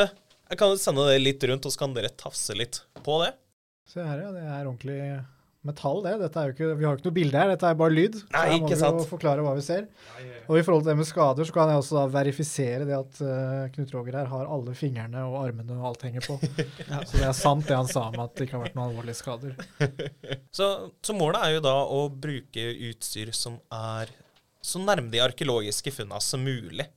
jeg 0.50 0.58
kan 0.58 0.74
sende 0.82 1.06
det 1.12 1.20
litt 1.22 1.46
rundt, 1.46 1.66
og 1.70 1.74
så 1.74 1.84
kan 1.84 1.94
dere 1.94 2.10
tafse 2.18 2.56
litt 2.58 2.82
på 3.06 3.20
det. 3.22 3.36
Se 3.90 4.02
her, 4.02 4.24
ja. 4.26 4.32
Det 4.34 4.42
er 4.50 4.66
ordentlig 4.66 4.98
metall, 5.68 6.00
det. 6.06 6.14
Dette 6.22 6.40
er 6.40 6.50
jo 6.50 6.56
ikke, 6.56 6.68
vi 6.80 6.86
har 6.88 6.94
jo 6.94 7.00
ikke 7.00 7.08
noe 7.10 7.16
bilde 7.18 7.40
her, 7.42 7.50
dette 7.52 7.68
er 7.68 7.80
bare 7.80 7.94
lyd. 7.94 8.18
Så 8.22 8.28
Nei, 8.36 8.44
her 8.48 8.62
må 8.64 8.70
vi 8.72 8.78
sant. 8.80 9.02
jo 9.02 9.08
forklare 9.10 9.44
hva 9.44 9.56
vi 9.58 9.64
ser. 9.66 9.88
Og 10.48 10.56
i 10.56 10.64
forhold 10.64 10.86
til 10.86 10.92
det 10.94 10.98
med 11.02 11.10
skader, 11.10 11.48
så 11.48 11.56
kan 11.56 11.72
jeg 11.72 11.82
også 11.82 11.98
da 11.98 12.04
verifisere 12.14 12.88
det 12.88 12.96
at 12.96 13.20
uh, 13.26 13.66
Knut 13.76 13.92
Roger 13.98 14.20
her 14.22 14.30
har 14.32 14.54
alle 14.56 14.76
fingrene 14.78 15.26
og 15.28 15.36
armene 15.42 15.76
og 15.76 15.90
alt 15.92 16.06
henger 16.08 16.26
på. 16.26 16.40
Så 17.10 17.20
det 17.20 17.28
er 17.28 17.36
sant 17.38 17.68
det 17.68 17.76
han 17.76 17.92
sa 17.92 18.08
om 18.08 18.18
at 18.24 18.34
det 18.38 18.48
ikke 18.48 18.58
har 18.58 18.66
vært 18.68 18.80
noen 18.80 18.94
alvorlige 18.94 19.20
skader. 19.20 19.54
Så, 20.58 20.66
så 21.06 21.14
målet 21.14 21.44
er 21.44 21.58
jo 21.58 21.66
da 21.68 21.76
å 21.86 22.00
bruke 22.10 22.64
utstyr 22.90 23.30
som 23.36 23.60
er 23.74 24.10
så 24.66 24.82
nærme 24.82 25.12
de 25.14 25.22
arkeologiske 25.24 25.94
funna 25.94 26.20
som 26.24 26.42
mulig. 26.44 26.88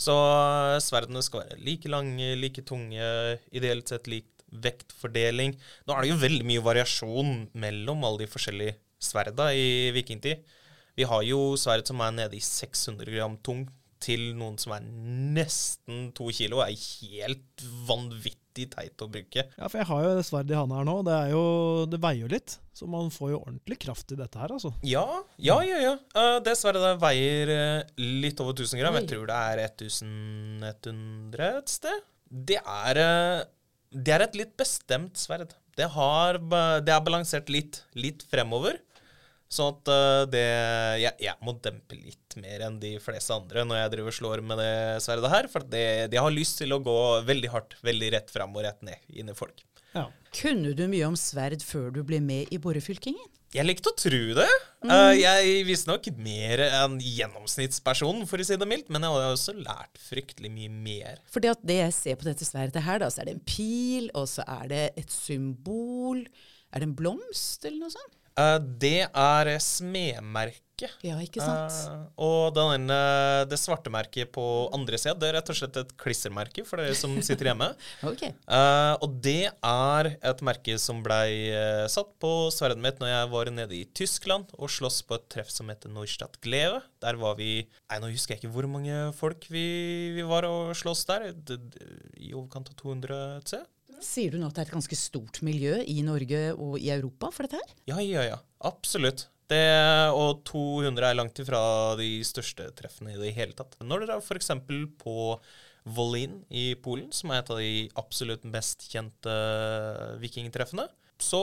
Så 0.00 0.12
eh, 0.12 0.80
sverdene 0.82 1.22
skal 1.24 1.44
være 1.44 1.60
like 1.62 1.90
lange, 1.92 2.34
like 2.40 2.64
tunge, 2.68 3.06
ideelt 3.54 3.92
sett 3.92 4.10
lik 4.10 4.28
vektfordeling. 4.52 5.54
Nå 5.86 5.94
er 5.94 6.04
det 6.04 6.12
jo 6.12 6.22
veldig 6.22 6.48
mye 6.48 6.64
variasjon 6.64 7.36
mellom 7.64 8.04
alle 8.08 8.24
de 8.24 8.32
forskjellige 8.32 8.78
sverda 9.02 9.50
i 9.56 9.90
vikingtid. 9.96 10.42
Vi 10.98 11.06
har 11.08 11.22
jo 11.24 11.54
sverd 11.60 11.88
som 11.88 12.02
er 12.04 12.12
nede 12.14 12.36
i 12.36 12.44
600 12.44 13.08
gram 13.14 13.38
tung, 13.44 13.64
til 14.02 14.32
noen 14.38 14.58
som 14.60 14.74
er 14.76 14.84
nesten 15.36 16.10
to 16.16 16.28
kilo. 16.34 16.60
er 16.64 16.74
helt 16.74 17.64
vanvittig 17.88 18.68
teit 18.72 19.04
å 19.04 19.08
bruke. 19.10 19.46
Ja, 19.56 19.68
for 19.68 19.80
jeg 19.80 19.88
har 19.88 20.04
jo 20.04 20.12
det 20.18 20.26
sverdet 20.26 20.56
i 20.56 20.58
handa 20.58 20.80
her 20.80 20.88
nå. 20.88 20.96
Det, 21.06 21.14
er 21.14 21.32
jo, 21.32 21.44
det 21.90 22.00
veier 22.02 22.24
jo 22.24 22.32
litt, 22.32 22.56
så 22.76 22.88
man 22.90 23.12
får 23.14 23.32
jo 23.34 23.40
ordentlig 23.40 23.78
kraft 23.86 24.12
i 24.14 24.18
dette 24.18 24.40
her, 24.42 24.54
altså. 24.58 24.74
Ja, 24.86 25.06
ja, 25.38 25.60
ja. 25.66 25.80
ja. 25.86 25.94
Eh, 26.18 26.38
det 26.44 26.56
sverdet 26.58 26.84
der 26.84 27.00
veier 27.02 27.54
eh, 27.56 27.94
litt 28.02 28.42
over 28.42 28.56
1000 28.56 28.82
gram. 28.82 28.98
Oi. 28.98 29.02
Jeg 29.04 29.12
tror 29.14 29.30
det 29.30 29.40
er 29.54 29.64
1100 29.68 31.50
et 31.62 31.76
sted. 31.78 32.06
Det 32.52 32.60
er, 32.60 33.02
eh, 33.06 33.44
det 33.92 34.14
er 34.16 34.24
et 34.26 34.38
litt 34.38 34.56
bestemt 34.58 35.20
sverd. 35.20 35.52
Det, 35.76 35.88
har, 35.94 36.38
det 36.84 36.92
er 36.92 37.04
balansert 37.04 37.52
litt, 37.52 37.82
litt 37.96 38.24
fremover. 38.28 38.80
Sånn 39.52 39.74
at 39.74 39.90
eh, 39.92 40.22
det 40.32 40.46
jeg, 41.02 41.12
jeg 41.26 41.36
må 41.44 41.52
dempe 41.60 41.96
litt 41.98 42.36
mer 42.40 42.64
enn 42.68 42.78
de 42.80 42.94
fleste 43.04 43.36
andre 43.36 43.66
når 43.68 43.82
jeg 43.82 43.92
driver 43.94 44.14
slår 44.16 44.42
med 44.48 44.62
det 44.62 44.72
sverdet 45.04 45.32
her. 45.34 45.48
For 45.52 45.66
det, 45.74 45.84
de 46.12 46.20
har 46.20 46.32
lyst 46.32 46.62
til 46.62 46.72
å 46.72 46.80
gå 46.80 46.98
veldig 47.28 47.52
hardt, 47.52 47.76
veldig 47.84 48.12
rett 48.16 48.32
fram 48.32 48.56
og 48.56 48.64
rett 48.64 48.80
ned 48.86 49.12
inn 49.12 49.28
i 49.28 49.36
folk. 49.36 49.60
Ja. 49.92 50.06
Kunne 50.32 50.72
du 50.76 50.86
mye 50.88 51.10
om 51.10 51.18
sverd 51.20 51.60
før 51.64 51.90
du 51.92 52.00
ble 52.08 52.22
med 52.24 52.48
i 52.48 52.60
borefylkingen? 52.62 53.28
Jeg 53.52 53.68
likte 53.68 53.92
å 53.92 53.98
tro 54.00 54.22
det. 54.38 54.48
Eh, 54.82 55.16
jeg 55.20 55.66
visste 55.68 55.90
nok 55.90 56.08
mer 56.18 56.64
enn 56.66 56.96
gjennomsnittspersonen, 57.02 58.24
for 58.30 58.42
å 58.42 58.46
si 58.46 58.58
det 58.58 58.68
mildt, 58.68 58.90
men 58.92 59.04
jeg 59.04 59.14
har 59.14 59.36
også 59.36 59.54
lært 59.58 60.00
fryktelig 60.02 60.50
mye 60.54 60.72
mer. 60.72 61.20
For 61.30 61.44
det, 61.44 61.54
at 61.54 61.62
det 61.68 61.78
jeg 61.78 61.94
ser 61.98 62.18
på 62.18 62.26
dette 62.26 62.48
sverdet 62.48 62.82
her, 62.86 63.02
da, 63.02 63.10
så 63.12 63.22
er 63.22 63.30
det 63.30 63.36
en 63.36 63.46
pil, 63.46 64.10
og 64.18 64.26
så 64.30 64.46
er 64.48 64.66
det 64.72 64.82
et 65.04 65.14
symbol. 65.14 66.24
Er 66.72 66.82
det 66.82 66.90
en 66.90 66.98
blomst, 66.98 67.62
eller 67.68 67.84
noe 67.84 67.94
sånt? 67.94 68.18
Uh, 68.32 68.58
det 68.58 69.06
er 69.06 69.54
smedmerket 69.60 70.71
merke. 70.82 71.06
Ja, 71.06 71.18
ikke 71.22 71.42
sant? 71.42 71.76
Uh, 71.86 72.06
og 72.22 72.54
den, 72.56 72.90
det 73.48 73.58
svarte 73.60 73.92
merket 73.92 74.32
på 74.34 74.44
andre 74.74 74.98
sida, 75.00 75.14
det 75.18 75.30
er 75.30 75.36
rett 75.38 75.52
og 75.52 75.58
slett 75.58 75.78
et 75.80 75.94
klissermerke 76.00 76.64
for 76.66 76.82
dere 76.82 76.96
som 76.98 77.14
sitter 77.22 77.52
hjemme. 77.52 77.72
Ok. 78.12 78.24
Uh, 78.46 78.94
og 79.04 79.14
det 79.24 79.52
er 79.52 80.08
et 80.14 80.42
merke 80.44 80.74
som 80.80 81.02
blei 81.04 81.50
eh, 81.54 81.84
satt 81.90 82.10
på 82.22 82.30
sverdet 82.54 82.80
mitt 82.82 82.98
når 83.00 83.10
jeg 83.10 83.28
var 83.32 83.50
nede 83.54 83.76
i 83.76 83.84
Tyskland 83.96 84.50
og 84.58 84.70
sloss 84.72 85.00
på 85.06 85.16
et 85.16 85.26
treff 85.32 85.50
som 85.52 85.70
heter 85.70 85.92
Neustadt 85.92 86.38
Gleve. 86.44 86.82
Der 87.02 87.18
var 87.20 87.36
vi 87.38 87.62
Nei, 87.62 88.00
nå 88.02 88.10
husker 88.12 88.34
jeg 88.34 88.42
ikke 88.42 88.52
hvor 88.54 88.68
mange 88.70 88.96
folk 89.16 89.46
vi, 89.52 89.64
vi 90.16 90.26
var 90.26 90.46
og 90.48 90.72
sloss 90.78 91.04
der. 91.08 91.30
I 92.18 92.32
overkant 92.34 92.72
av 92.72 92.78
200 92.80 93.20
et 93.38 93.54
sted. 93.54 93.68
Sier 94.02 94.34
du 94.34 94.40
nå 94.40 94.48
at 94.48 94.56
det 94.56 94.64
er 94.64 94.70
et 94.70 94.76
ganske 94.76 94.98
stort 94.98 95.38
miljø 95.46 95.78
i 95.86 96.00
Norge 96.06 96.40
og 96.56 96.78
i 96.80 96.90
Europa 96.94 97.30
for 97.34 97.46
dette 97.46 97.60
her? 97.60 97.76
Ja, 97.92 98.00
ja, 98.02 98.24
ja. 98.32 98.40
Absolutt. 98.66 99.28
Det, 99.52 99.66
og 100.16 100.42
200 100.48 101.08
er 101.10 101.18
langt 101.18 101.42
ifra 101.42 101.60
de 101.98 102.08
største 102.26 102.70
treffene 102.78 103.14
i 103.14 103.20
det 103.20 103.34
hele 103.36 103.56
tatt. 103.56 103.76
Når 103.84 104.06
dere 104.06 104.18
er 104.18 104.24
f.eks. 104.24 104.50
på 105.02 105.16
Volin 105.84 106.40
i 106.48 106.72
Polen, 106.78 107.10
som 107.14 107.32
er 107.32 107.42
et 107.42 107.52
av 107.52 107.60
de 107.60 107.72
absolutt 108.00 108.44
mest 108.48 108.86
kjente 108.92 109.34
vikingtreffene, 110.22 110.86
så 111.22 111.42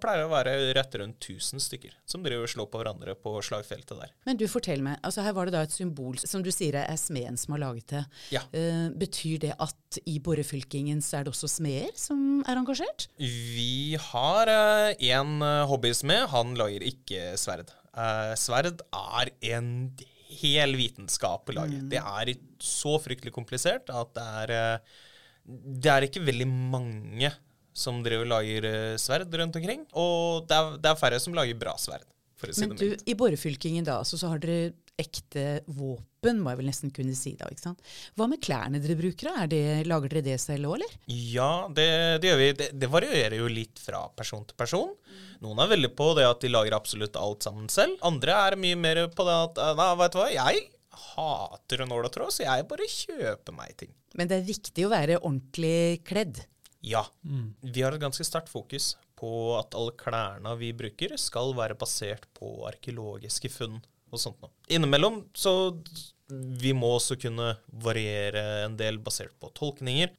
pleier 0.00 0.22
det 0.22 0.28
å 0.28 0.32
være 0.32 0.54
rett 0.76 0.96
rundt 1.00 1.28
1000 1.28 1.62
stykker 1.62 1.94
som 2.08 2.24
driver 2.24 2.48
og 2.48 2.52
slår 2.52 2.68
på 2.72 2.82
hverandre 2.82 3.14
på 3.20 3.34
slagfeltet 3.44 4.00
der. 4.00 4.12
Men 4.28 4.40
du, 4.40 4.46
fortell 4.50 4.84
meg. 4.84 4.98
altså 5.04 5.24
Her 5.26 5.36
var 5.36 5.48
det 5.48 5.56
da 5.56 5.64
et 5.66 5.74
symbol 5.74 6.18
som 6.22 6.44
du 6.44 6.50
sier 6.54 6.80
er 6.80 7.00
smeden 7.00 7.38
som 7.40 7.56
har 7.56 7.64
laget 7.66 7.94
det. 7.94 8.04
Ja. 8.34 8.44
Uh, 8.54 8.88
betyr 8.98 9.42
det 9.46 9.54
at 9.60 10.00
i 10.08 10.18
Borrefylkingen 10.24 11.02
så 11.04 11.20
er 11.20 11.26
det 11.26 11.34
også 11.34 11.50
smeder 11.58 11.94
som 11.98 12.42
er 12.48 12.60
engasjert? 12.60 13.08
Vi 13.18 13.96
har 14.10 14.50
én 14.50 15.48
hobbysmed. 15.70 16.28
Han 16.34 16.54
lager 16.58 16.84
ikke 16.86 17.34
sverd. 17.40 17.72
Uh, 17.92 18.34
sverd 18.38 18.80
er 18.94 19.34
en 19.54 19.74
hel 20.38 20.76
vitenskap 20.78 21.48
å 21.48 21.56
lage. 21.56 21.82
Det 21.90 22.00
er 22.00 22.32
så 22.62 22.96
fryktelig 23.02 23.34
komplisert 23.34 23.90
at 23.94 24.14
det 24.16 24.26
er 24.42 24.54
eh, 24.56 24.96
Det 25.48 25.92
er 25.92 26.06
ikke 26.08 26.24
veldig 26.26 26.48
mange 26.48 27.30
som 27.78 28.02
driver 28.04 28.26
og 28.26 28.32
lager 28.36 28.68
eh, 28.68 28.98
sverd 29.00 29.32
rundt 29.40 29.56
omkring. 29.60 29.86
Og 29.98 30.44
det 30.50 30.58
er, 30.58 30.76
det 30.82 30.92
er 30.92 31.00
færre 31.00 31.22
som 31.22 31.36
lager 31.36 31.58
bra 31.58 31.76
sverd, 31.80 32.04
for 32.38 32.50
å 32.50 32.56
si 32.56 32.66
Men 32.66 32.74
det 32.74 32.82
du, 32.82 32.92
mildt. 32.92 33.08
i 33.08 33.16
Borrefylkingen 33.18 33.86
da, 33.88 34.00
altså, 34.02 34.20
så 34.20 34.32
har 34.32 34.42
dere 34.42 34.74
ekte 34.98 35.60
våpen, 35.70 36.40
må 36.42 36.50
jeg 36.50 36.58
vel 36.58 36.66
nesten 36.72 36.90
kunne 36.90 37.14
si 37.14 37.36
da. 37.38 37.46
ikke 37.52 37.62
sant? 37.68 37.82
Hva 38.18 38.26
med 38.26 38.40
klærne 38.42 38.80
dere 38.82 38.96
bruker? 38.98 39.28
Er 39.44 39.50
det, 39.50 39.60
lager 39.86 40.10
dere 40.10 40.24
det 40.26 40.38
selv 40.42 40.72
òg, 40.72 40.80
eller? 40.80 40.96
Ja, 41.06 41.68
det, 41.70 41.86
det 42.24 42.32
gjør 42.32 42.40
vi. 42.40 42.48
Det, 42.58 42.66
det 42.82 42.88
varierer 42.90 43.36
jo 43.38 43.50
litt 43.52 43.78
fra 43.78 44.00
person 44.18 44.42
til 44.48 44.58
person. 44.58 44.90
Noen 45.44 45.62
er 45.62 45.70
veldig 45.70 45.92
på 45.94 46.10
det 46.18 46.26
at 46.26 46.42
de 46.42 46.50
lager 46.50 46.74
absolutt 46.74 47.14
alt 47.20 47.46
sammen 47.46 47.70
selv. 47.70 47.94
Andre 48.02 48.34
er 48.48 48.58
mye 48.58 48.80
mer 48.80 49.04
på 49.14 49.28
det 49.28 49.38
at 49.44 49.62
Nei, 49.78 49.88
vet 50.02 50.16
du 50.16 50.20
hva, 50.24 50.28
jeg 50.34 50.66
hater 50.98 51.86
nål 51.86 52.08
og 52.08 52.14
tråd, 52.14 52.34
så 52.34 52.46
jeg 52.48 52.66
bare 52.74 52.90
kjøper 52.90 53.54
meg 53.54 53.74
ting. 53.78 53.94
Men 54.18 54.30
det 54.30 54.40
er 54.40 54.48
viktig 54.48 54.86
å 54.86 54.90
være 54.90 55.20
ordentlig 55.20 56.02
kledd. 56.08 56.42
Ja. 56.88 57.04
Vi 57.60 57.84
har 57.84 57.94
et 57.94 58.02
ganske 58.02 58.24
sterkt 58.26 58.50
fokus 58.52 58.94
på 59.18 59.30
at 59.58 59.74
alle 59.76 59.94
klærne 59.98 60.54
vi 60.60 60.72
bruker, 60.76 61.16
skal 61.18 61.54
være 61.58 61.76
basert 61.78 62.28
på 62.38 62.52
arkeologiske 62.70 63.50
funn 63.52 63.80
og 64.08 64.22
sånt 64.22 64.38
noe. 64.40 64.52
Innimellom 64.72 65.24
så 65.36 65.52
vi 66.28 66.74
må 66.76 66.94
også 66.98 67.16
kunne 67.20 67.54
variere 67.84 68.64
en 68.66 68.76
del 68.78 69.00
basert 69.00 69.34
på 69.40 69.50
tolkninger 69.56 70.12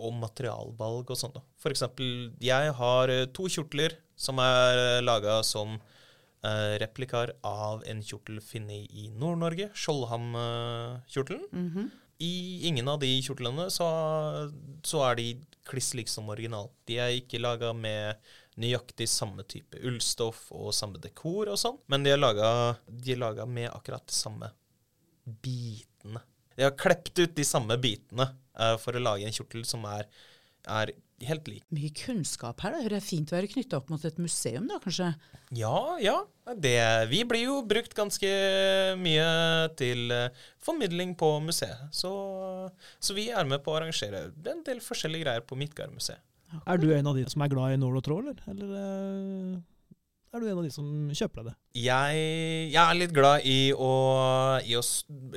og 0.00 0.14
materialvalg 0.18 1.12
og 1.12 1.18
sånt. 1.18 1.36
da. 1.36 1.44
For 1.60 1.72
eksempel, 1.72 2.32
jeg 2.42 2.74
har 2.76 3.12
eh, 3.12 3.26
to 3.36 3.46
kjortler 3.52 3.94
som 4.18 4.40
er 4.42 5.00
laga 5.04 5.40
som 5.46 5.76
eh, 5.76 6.74
replikaer 6.82 7.34
av 7.46 7.84
en 7.88 8.02
kjortel 8.04 8.40
funnet 8.44 8.88
i 8.90 9.08
Nord-Norge, 9.12 9.70
Skjoldham-kjortelen. 9.76 11.46
I 12.20 12.32
ingen 12.68 12.88
av 12.92 12.98
de 13.00 13.14
kjortlene 13.24 13.70
så, 13.72 13.86
så 14.84 15.04
er 15.06 15.20
de 15.20 15.28
kliss 15.70 15.92
lik 15.94 16.10
som 16.10 16.28
original. 16.32 16.70
De 16.88 16.98
er 17.00 17.16
ikke 17.20 17.40
laga 17.40 17.72
med 17.76 18.18
nøyaktig 18.60 19.06
samme 19.08 19.44
type 19.48 19.78
ullstoff 19.86 20.48
og 20.52 20.74
samme 20.76 21.00
dekor 21.00 21.52
og 21.52 21.60
sånn, 21.60 21.78
men 21.90 22.04
de 22.04 22.12
er 22.12 22.20
laga, 22.20 23.46
med 23.46 23.70
akkurat 23.70 24.04
de 24.06 24.16
samme 24.16 24.50
bitene. 25.24 26.22
De 26.56 26.66
har 26.66 26.76
klept 26.76 27.14
ut 27.18 27.36
de 27.36 27.46
samme 27.46 27.76
bitene 27.80 28.26
uh, 28.58 28.76
for 28.82 28.96
å 28.96 29.02
lage 29.02 29.24
en 29.24 29.36
kjortel 29.36 29.64
som 29.68 29.86
er, 29.88 30.10
er 30.68 30.92
helt 31.28 31.48
lik. 31.50 31.64
Mye 31.74 31.90
kunnskap 31.96 32.62
her. 32.64 32.74
da. 32.74 32.88
Det 32.88 32.98
er 32.98 33.04
fint 33.04 33.32
å 33.32 33.36
være 33.36 33.50
knytta 33.52 33.80
opp 33.80 33.90
mot 33.92 34.04
et 34.06 34.20
museum, 34.22 34.66
da, 34.70 34.78
kanskje? 34.82 35.10
Ja, 35.56 35.80
ja. 36.02 36.16
Det, 36.50 36.74
vi 37.10 37.22
blir 37.28 37.44
jo 37.44 37.60
brukt 37.66 37.94
ganske 37.94 38.30
mye 38.98 39.26
til 39.78 40.10
eh, 40.14 40.44
formidling 40.62 41.14
på 41.18 41.32
museet. 41.44 41.90
Så, 41.94 42.10
så 42.98 43.16
vi 43.16 43.28
er 43.30 43.48
med 43.48 43.62
på 43.64 43.74
å 43.74 43.78
arrangere 43.78 44.28
en 44.30 44.64
del 44.66 44.82
forskjellige 44.84 45.26
greier 45.26 45.46
på 45.46 45.58
Midtgardmuseet. 45.60 46.22
Er 46.66 46.80
du 46.82 46.88
en 46.90 47.06
av 47.06 47.14
de 47.14 47.22
som 47.30 47.44
er 47.44 47.50
glad 47.52 47.76
i 47.76 47.78
nål 47.78 48.00
og 48.00 48.06
tråd, 48.06 48.32
eller? 48.32 48.40
Eller 48.50 48.78
eh, 48.80 49.60
er 50.30 50.42
du 50.42 50.46
en 50.46 50.58
av 50.58 50.66
de 50.66 50.72
som 50.74 50.86
kjøper 51.14 51.42
deg 51.42 51.50
det? 51.50 51.56
Jeg, 51.84 52.24
jeg 52.70 52.80
er 52.82 52.98
litt 52.98 53.14
glad 53.14 53.46
i 53.46 53.58
å, 53.74 53.92
i 54.62 54.76
å 54.78 54.82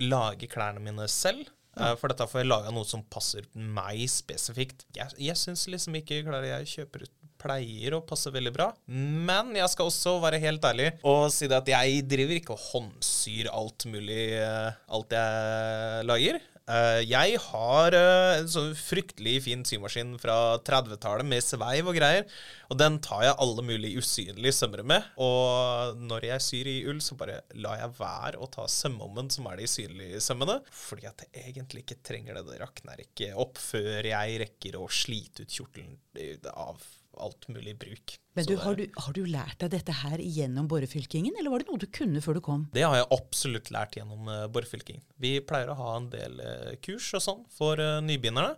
lage 0.05 0.49
klærne 0.49 0.81
mine 0.83 1.07
selv. 1.11 1.49
Eh, 1.79 1.95
For 1.99 2.11
dette 2.11 2.27
får 2.29 2.43
jeg 2.43 2.51
laga 2.51 2.73
noe 2.73 2.87
som 2.87 3.03
passer 3.09 3.47
meg 3.55 4.05
spesifikt. 4.11 4.85
Jeg, 4.95 5.15
jeg 5.29 5.39
syns 5.39 5.65
liksom 5.71 5.97
ikke 5.99 6.21
klarer 6.27 6.59
jeg 6.59 6.71
kjøper 6.77 7.07
ut 7.07 7.19
pleier 7.43 7.97
å 7.97 8.03
passe 8.07 8.31
veldig 8.31 8.53
bra. 8.55 8.69
Men 8.87 9.51
jeg 9.57 9.67
skal 9.73 9.89
også 9.89 10.15
være 10.23 10.39
helt 10.43 10.63
ærlig 10.69 10.93
og 11.03 11.25
si 11.33 11.49
det 11.51 11.57
at 11.59 11.71
jeg 11.73 12.05
driver 12.07 12.39
ikke 12.39 12.55
og 12.55 12.65
håndsyr 12.69 13.49
alt 13.51 13.87
mulig, 13.91 14.21
eh, 14.39 14.79
alt 14.95 15.15
jeg 15.17 16.07
lager. 16.07 16.39
Eh, 16.63 17.01
jeg 17.03 17.39
har 17.43 17.95
eh, 17.97 18.37
en 18.39 18.47
sånn 18.47 18.69
fryktelig 18.79 19.41
fin 19.43 19.65
symaskin 19.67 20.13
fra 20.21 20.55
30-tallet 20.63 21.27
med 21.27 21.43
sveiv 21.43 21.89
og 21.91 21.97
greier. 21.97 22.23
Og 22.71 22.79
den 22.79 23.01
tar 23.03 23.25
jeg 23.25 23.37
alle 23.43 23.65
mulige 23.67 23.99
usynlige 23.99 24.55
sømmere 24.55 24.87
med. 24.93 25.09
Og 25.19 25.99
når 25.99 26.29
jeg 26.29 26.45
syr 26.47 26.71
i 26.71 26.77
ull, 26.87 27.03
så 27.03 27.19
bare 27.19 27.41
lar 27.59 27.81
jeg 27.81 27.97
være 27.99 28.39
å 28.39 28.49
ta 28.53 28.67
sømmommen, 28.71 29.31
som 29.33 29.51
er 29.51 29.59
de 29.59 29.69
synlige 29.69 30.23
sømmene. 30.23 30.61
Fordi 30.71 31.09
at 31.11 31.25
jeg 31.27 31.51
egentlig 31.51 31.83
ikke 31.83 32.01
trenger 32.05 32.39
det. 32.39 32.47
Det 32.47 32.63
rakner 32.63 33.03
ikke 33.03 33.33
opp 33.43 33.59
før 33.59 34.11
jeg 34.13 34.41
rekker 34.45 34.79
å 34.79 34.87
slite 34.87 35.43
ut 35.43 35.59
kjortelen 35.59 35.97
eh, 36.15 36.39
av 36.53 36.79
alt 37.21 37.47
mulig 37.51 37.75
bruk. 37.79 38.15
Men 38.33 38.47
du, 38.49 38.55
har, 38.57 38.77
du, 38.79 38.85
har 39.05 39.13
du 39.13 39.23
lært 39.29 39.59
deg 39.61 39.73
dette 39.75 39.93
her 39.99 40.21
gjennom 40.21 40.67
Borrefylkingen, 40.71 41.35
eller 41.39 41.53
var 41.53 41.61
det 41.61 41.69
noe 41.69 41.81
du 41.81 41.87
kunne 41.93 42.21
før 42.23 42.39
du 42.39 42.43
kom? 42.45 42.67
Det 42.73 42.85
har 42.85 42.97
jeg 42.97 43.09
absolutt 43.13 43.69
lært 43.73 43.97
gjennom 43.99 44.29
uh, 44.29 44.47
borefylkingen. 44.53 45.03
Vi 45.21 45.35
pleier 45.45 45.69
å 45.69 45.77
ha 45.77 45.91
en 45.99 46.09
del 46.13 46.39
uh, 46.41 46.71
kurs 46.81 47.11
og 47.13 47.25
sånn 47.25 47.43
for 47.53 47.81
uh, 47.81 47.99
nybegynnerne. 48.05 48.55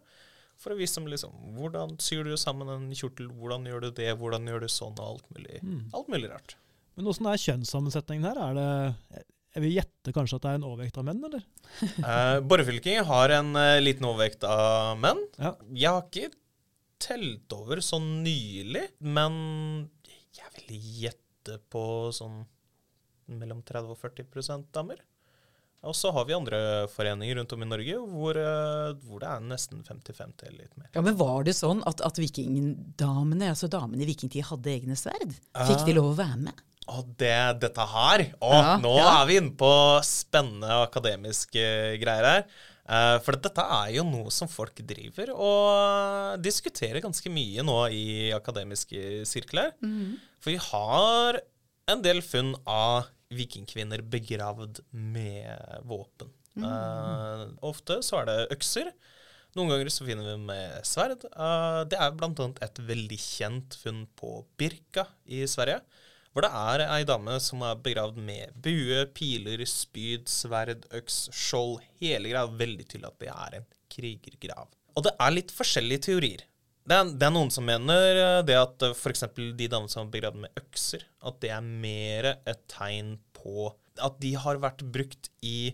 For 0.61 0.71
å 0.71 0.79
vise 0.79 1.01
dem 1.01 1.09
liksom 1.11 1.33
hvordan 1.57 1.97
syr 1.99 2.23
du 2.23 2.35
sammen 2.39 2.69
en 2.71 2.87
kjortel, 2.95 3.27
hvordan 3.35 3.67
gjør 3.67 3.87
du 3.87 3.89
det, 3.97 4.13
hvordan 4.15 4.47
gjør 4.47 4.63
du 4.63 4.69
sånn, 4.71 4.95
og 4.95 5.17
alt 5.17 5.33
mulig, 5.35 5.59
alt 5.91 6.11
mulig 6.13 6.29
rart. 6.31 6.55
Men 6.95 7.09
åssen 7.11 7.27
er 7.27 7.41
kjønnssammensetningen 7.41 8.27
her? 8.29 8.39
Er 8.39 8.55
det 8.55 9.23
Jeg 9.55 9.63
vil 9.65 9.75
gjette 9.77 10.13
kanskje 10.15 10.39
at 10.39 10.45
det 10.45 10.53
er 10.53 10.61
en 10.61 10.67
overvekt 10.69 10.97
av 10.99 11.07
menn, 11.09 11.21
eller? 11.27 11.43
Uh, 12.05 12.39
Borrefylking 12.47 13.03
har 13.07 13.31
en 13.35 13.55
eh, 13.59 13.81
liten 13.83 14.07
overvekt 14.07 14.45
av 14.47 14.95
menn. 15.01 15.19
Ja. 15.41 15.55
Jeg 15.75 15.91
har 15.91 16.03
ikke 16.05 16.29
telt 17.01 17.51
over 17.55 17.81
sånn 17.83 18.23
nylig, 18.25 18.85
men 19.03 19.89
jeg 20.35 20.51
vil 20.59 20.79
gjette 21.05 21.59
på 21.71 21.83
sånn 22.15 22.43
mellom 23.35 23.61
30 23.65 23.93
og 23.93 23.99
40% 24.01 24.71
damer. 24.75 25.01
Og 25.85 25.93
så 25.93 26.09
har 26.15 26.25
vi 26.25 26.33
andre 26.33 26.59
foreninger 26.89 27.37
rundt 27.37 27.51
om 27.53 27.61
i 27.61 27.67
Norge 27.69 27.97
hvor, 28.09 28.37
eh, 28.41 28.93
hvor 29.05 29.21
det 29.21 29.29
er 29.29 29.43
nesten 29.45 29.83
50-50 29.85 30.47
eller 30.47 30.63
litt 30.63 30.77
mer. 30.81 30.87
Ja, 30.95 31.03
men 31.05 31.17
Var 31.19 31.45
det 31.45 31.53
sånn 31.57 31.83
at, 31.85 32.01
at 32.01 32.17
vikingdamene, 32.21 33.51
altså 33.53 33.69
damene 33.69 34.01
i 34.01 34.07
vikingtid, 34.09 34.47
hadde 34.49 34.71
egne 34.73 34.97
sverd? 34.97 35.35
Fikk 35.67 35.85
de 35.85 35.97
lov 35.99 36.13
å 36.13 36.17
være 36.17 36.39
med? 36.47 36.63
Og 36.93 37.05
det, 37.17 37.33
dette 37.63 37.85
her 37.89 38.23
Å, 38.45 38.49
Ja, 38.53 38.73
nå 38.81 38.93
ja. 38.97 39.05
er 39.19 39.29
vi 39.29 39.37
inne 39.41 39.53
på 39.57 39.69
spennende 40.05 40.81
akademiske 40.85 41.63
greier 42.01 42.27
her. 42.29 42.43
Eh, 42.85 43.17
for 43.25 43.37
dette 43.41 43.63
er 43.79 43.95
jo 43.95 44.05
noe 44.05 44.31
som 44.33 44.49
folk 44.51 44.77
driver 44.85 45.31
og 45.33 46.37
diskuterer 46.43 47.01
ganske 47.01 47.31
mye 47.33 47.65
nå 47.65 47.79
i 47.89 48.05
akademiske 48.35 49.25
sirkler. 49.29 49.73
For 50.43 50.53
vi 50.53 50.61
har 50.69 51.41
en 51.91 52.01
del 52.05 52.21
funn 52.25 52.53
av 52.69 53.11
vikingkvinner 53.35 54.03
begravd 54.05 54.83
med 54.93 55.81
våpen. 55.89 56.29
Eh, 56.55 57.45
ofte 57.65 57.99
så 58.05 58.21
er 58.21 58.29
det 58.29 58.39
økser. 58.55 58.93
Noen 59.55 59.71
ganger 59.71 59.89
så 59.93 60.03
finner 60.03 60.27
vi 60.27 60.35
med 60.49 60.83
sverd. 60.87 61.21
Uh, 61.31 61.87
det 61.87 61.95
er 61.95 62.11
annet 62.11 62.57
et 62.65 62.81
veldig 62.89 63.19
kjent 63.23 63.77
funn 63.79 64.01
på 64.19 64.41
Birka 64.59 65.05
i 65.31 65.45
Sverige. 65.47 65.79
Hvor 66.35 66.43
det 66.43 66.51
er 66.51 66.81
ei 66.91 67.05
dame 67.07 67.37
som 67.39 67.61
er 67.63 67.77
begravd 67.79 68.17
med 68.19 68.51
bue, 68.59 69.05
piler, 69.15 69.61
spyd, 69.71 70.25
sverd, 70.27 70.83
øks, 70.99 71.29
skjold. 71.31 71.77
Hele 72.01 72.33
greia. 72.33 72.43
Veldig 72.59 72.87
tydelig 72.91 73.07
at 73.07 73.21
det 73.23 73.31
er 73.31 73.55
en 73.61 73.69
krigergrav. 73.95 74.67
Og 74.99 75.07
det 75.07 75.15
er 75.15 75.31
litt 75.31 75.55
forskjellige 75.55 76.03
teorier. 76.09 76.43
Det 76.85 76.97
er, 76.99 77.07
det 77.15 77.25
er 77.25 77.33
noen 77.33 77.49
som 77.55 77.65
mener 77.65 78.19
eh, 78.19 78.41
det 78.45 78.59
at 78.59 78.83
f.eks. 78.91 79.23
de 79.33 79.69
damene 79.71 79.89
som 79.89 80.03
er 80.03 80.11
begravd 80.13 80.43
med 80.43 80.59
økser, 80.59 81.07
at 81.25 81.39
det 81.41 81.55
er 81.55 81.63
mer 81.65 82.33
et 82.35 82.65
tegn 82.69 83.15
på 83.33 83.71
at 84.03 84.19
de 84.19 84.35
har 84.35 84.59
vært 84.59 84.83
brukt 84.91 85.31
i 85.39 85.71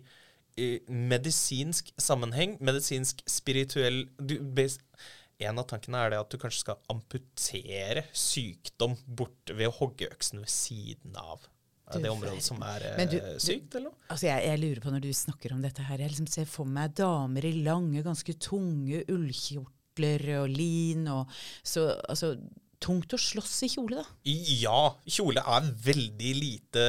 medisinsk 0.87 1.89
sammenheng, 1.97 2.57
medisinsk 2.63 3.23
spirituell 3.29 4.03
du, 4.19 4.37
bes- 4.55 4.79
En 5.41 5.57
av 5.61 5.65
tankene 5.69 5.97
er 6.05 6.13
det 6.13 6.19
at 6.21 6.29
du 6.33 6.37
kanskje 6.41 6.61
skal 6.65 6.77
amputere 6.93 8.03
sykdom 8.13 8.93
bort 9.07 9.51
ved 9.55 9.67
å 9.71 9.73
hogge 9.79 10.09
øksen 10.11 10.43
ved 10.43 10.51
siden 10.53 11.17
av 11.17 11.47
det 11.91 12.07
området 12.07 12.39
som 12.45 12.61
er 12.63 12.85
du- 13.09 13.17
eh, 13.19 13.37
sykt, 13.41 13.73
eller 13.75 13.89
noe. 13.89 13.97
Altså 14.09 14.27
jeg, 14.29 14.45
jeg 14.47 14.59
lurer 14.61 14.79
på 14.85 14.91
når 14.93 15.01
du 15.03 15.09
snakker 15.11 15.51
om 15.51 15.61
dette 15.65 15.83
her, 15.83 15.97
jeg 15.99 16.09
liksom 16.13 16.27
ser 16.31 16.45
for 16.47 16.63
meg 16.65 16.93
damer 16.95 17.43
i 17.49 17.51
lange, 17.65 18.03
ganske 18.05 18.35
tunge 18.39 19.01
ullkjortler 19.11 20.23
og 20.43 20.49
lin 20.55 21.07
og 21.11 21.27
så 21.67 21.89
altså 22.07 22.35
tungt 22.81 23.13
å 23.13 23.19
slåss 23.21 23.59
i 23.67 23.69
kjole, 23.75 24.01
da. 24.01 24.05
Ja, 24.25 24.95
kjole 25.05 25.43
er 25.45 25.67
veldig 25.85 26.31
lite 26.39 26.85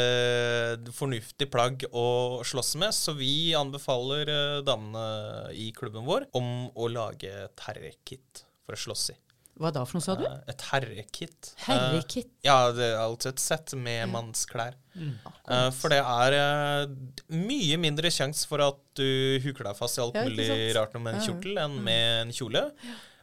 fornuftig 0.96 1.50
plagg 1.52 1.84
å 1.92 2.06
slåss 2.46 2.74
med, 2.80 2.94
så 2.96 3.14
vi 3.18 3.52
anbefaler 3.58 4.30
eh, 4.32 4.60
damene 4.66 5.50
i 5.52 5.68
klubben 5.76 6.06
vår 6.08 6.28
om 6.38 6.70
å 6.74 6.88
lage 6.92 7.28
et 7.46 7.66
herrekit 7.68 8.46
for 8.64 8.76
å 8.78 8.80
slåss 8.86 9.10
i. 9.12 9.18
Hva 9.60 9.68
da 9.68 9.82
for 9.84 9.98
noe, 9.98 10.04
sa 10.06 10.14
du? 10.16 10.22
Eh, 10.24 10.38
Et 10.48 10.62
herrekit. 10.70 11.50
Eh, 11.58 11.64
Herrekit. 11.68 12.30
Ja, 12.46 12.56
det 12.72 12.86
er 12.94 13.02
altså 13.04 13.28
et 13.34 13.42
sett 13.42 13.74
med 13.76 14.08
mannsklær. 14.10 14.78
Eh, 14.96 15.68
for 15.76 15.92
det 15.92 16.00
er 16.00 16.88
mye 17.36 17.76
mindre 17.80 18.08
sjanse 18.12 18.48
for 18.48 18.64
at 18.64 18.80
du 18.96 19.38
huker 19.44 19.68
deg 19.68 19.76
fast 19.78 20.00
i 20.00 20.02
alt 20.06 20.16
Ja, 20.16 20.24
mulig 20.24 20.48
rart 20.76 20.96
med 20.96 21.12
en 21.12 21.20
Ja, 21.20 21.20
ja. 21.20 21.26
kjortel 21.28 21.60
enn 21.66 21.76
med 21.84 22.06
en 22.24 22.32
kjole. 22.36 22.64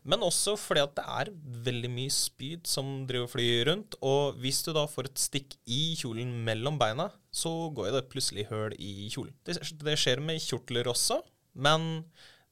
Men 0.03 0.23
også 0.25 0.55
fordi 0.59 0.83
at 0.83 0.95
det 0.97 1.05
er 1.05 1.31
veldig 1.65 1.91
mye 1.91 2.13
spyd 2.13 2.69
som 2.69 2.91
driver 3.09 3.31
flyr 3.33 3.69
rundt. 3.71 3.97
Og 4.05 4.39
hvis 4.43 4.61
du 4.65 4.71
da 4.75 4.85
får 4.89 5.11
et 5.11 5.21
stikk 5.21 5.57
i 5.69 5.95
kjolen 5.99 6.31
mellom 6.45 6.79
beina, 6.81 7.09
så 7.31 7.51
går 7.75 7.93
det 7.95 8.07
plutselig 8.11 8.47
høl 8.49 8.75
i 8.79 9.09
kjolen. 9.11 9.35
Det, 9.45 9.59
det 9.83 9.97
skjer 9.99 10.23
med 10.23 10.41
kjortler 10.43 10.89
også, 10.91 11.19
men 11.59 12.05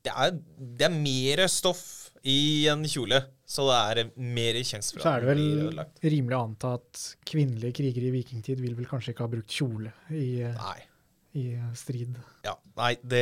det 0.06 0.14
er, 0.14 0.36
det 0.58 0.88
er 0.88 0.94
mer 0.94 1.44
stoff 1.52 1.86
i 2.28 2.68
en 2.72 2.84
kjole, 2.88 3.20
så 3.48 3.66
det 3.70 3.78
er 4.04 4.12
mer 4.20 4.60
sjanse 4.68 4.96
for 4.96 5.04
Så 5.04 5.14
er 5.14 5.24
det 5.24 5.30
vel 5.32 5.82
rimelig 6.12 6.36
å 6.36 6.44
anta 6.44 6.74
at 6.78 7.04
kvinnelige 7.28 7.78
krigere 7.80 8.10
i 8.10 8.14
vikingtid 8.18 8.62
vil 8.64 8.76
vel 8.78 8.90
kanskje 8.90 9.14
ikke 9.14 9.26
ha 9.26 9.32
brukt 9.32 9.58
kjole 9.60 9.94
i, 10.12 10.44
Nei. 10.44 10.80
I 11.38 11.44
strid. 11.78 12.16
Ja, 12.46 12.56
nei, 12.80 12.92
det, 13.06 13.22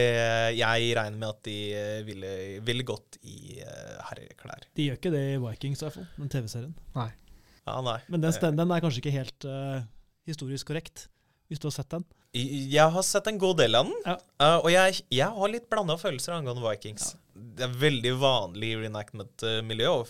jeg 0.57 0.89
regner 0.97 1.17
med 1.19 1.29
at 1.33 1.41
de 1.47 1.55
eh, 1.75 1.99
ville, 2.07 2.31
ville 2.65 2.85
gått 2.87 3.17
i 3.27 3.59
eh, 3.59 3.95
herreklær. 4.09 4.65
De 4.77 4.87
gjør 4.89 4.99
ikke 4.99 5.11
det 5.13 5.23
i 5.33 5.39
Vikings, 5.43 5.81
i 5.81 5.87
hvert 5.87 5.97
fall, 5.99 6.07
den 6.21 6.31
TV-serien. 6.31 6.75
Nei. 6.95 7.09
Ja, 7.65 7.79
nei. 7.81 7.97
Men 8.13 8.21
den, 8.23 8.35
sten- 8.35 8.57
den 8.59 8.71
er 8.75 8.83
kanskje 8.83 9.01
ikke 9.01 9.15
helt 9.15 9.47
uh, 9.49 9.81
historisk 10.29 10.69
korrekt, 10.69 11.07
hvis 11.49 11.59
du 11.61 11.65
har 11.69 11.73
sett 11.79 11.89
den. 11.95 12.03
Eh, 12.35 12.45
Jeg 12.75 12.93
har 12.93 13.05
sett 13.07 13.27
en 13.31 13.39
god 13.41 13.57
del 13.63 13.75
av 13.79 13.87
den, 13.89 13.95
Ja. 14.05 14.15
uh, 14.43 14.57
og 14.63 14.69
jeg, 14.73 15.01
jeg 15.17 15.29
har 15.39 15.51
litt 15.51 15.65
blanda 15.71 15.95
følelser 15.97 16.35
angående 16.37 16.61
Vikings. 16.65 17.15
Det 17.35 17.65
er 17.65 17.73
veldig 17.81 18.13
vanlig 18.21 18.69
i 18.75 18.77
reenactment-miljø 18.85 19.89
å 19.91 20.05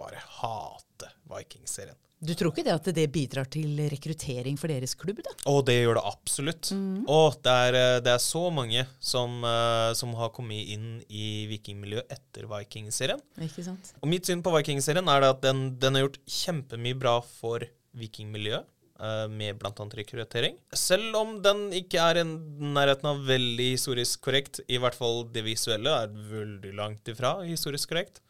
bare 0.00 0.22
hate 0.40 1.10
Vikings-serien. 1.34 1.98
Du 2.24 2.32
tror 2.32 2.52
ikke 2.54 2.64
det 2.64 2.72
at 2.72 2.86
det 2.96 3.04
bidrar 3.12 3.48
til 3.52 3.76
rekruttering 3.92 4.56
for 4.60 4.72
deres 4.72 4.94
klubb, 4.96 5.18
da? 5.26 5.32
Å, 5.50 5.58
det 5.66 5.74
gjør 5.76 5.98
det 5.98 6.04
absolutt. 6.08 6.70
Og 7.04 7.36
det 7.44 7.54
er, 7.68 7.76
eh, 7.80 8.00
det 8.06 8.12
er 8.14 8.22
så 8.24 8.46
mange 8.54 8.86
som, 8.98 9.42
eh, 9.44 9.92
som 9.98 10.14
har 10.16 10.30
kommet 10.32 10.70
inn 10.72 11.02
i 11.12 11.44
vikingmiljøet 11.50 12.14
etter 12.16 12.46
Vikings-serien. 12.48 13.20
Ikke 13.44 13.64
sant? 13.66 13.92
Og 14.00 14.08
mitt 14.08 14.24
syn 14.24 14.42
på 14.44 14.54
Vikings-serien 14.56 15.08
er 15.12 15.20
det 15.20 15.32
at 15.34 15.42
den, 15.44 15.64
den 15.82 15.98
har 15.98 16.06
gjort 16.06 16.20
kjempemye 16.26 16.96
bra 16.98 17.18
for 17.20 17.66
vikingmiljøet. 17.94 18.64
eh, 19.04 19.26
Med 19.28 19.58
bl.a. 19.58 19.70
rekruttering. 20.00 20.56
Selv 20.72 21.16
om 21.18 21.36
den 21.42 21.66
ikke 21.76 21.98
er 22.00 22.22
i 22.22 22.24
nærheten 22.24 23.10
av 23.10 23.20
veldig 23.26 23.68
historisk 23.74 24.22
korrekt, 24.22 24.60
i 24.70 24.78
hvert 24.78 24.94
fall 24.96 25.24
det 25.34 25.44
visuelle 25.44 25.90
er 25.90 26.08
veldig 26.08 26.72
langt 26.78 27.04
ifra 27.12 27.36
historisk 27.44 27.90
korrekt, 27.92 28.20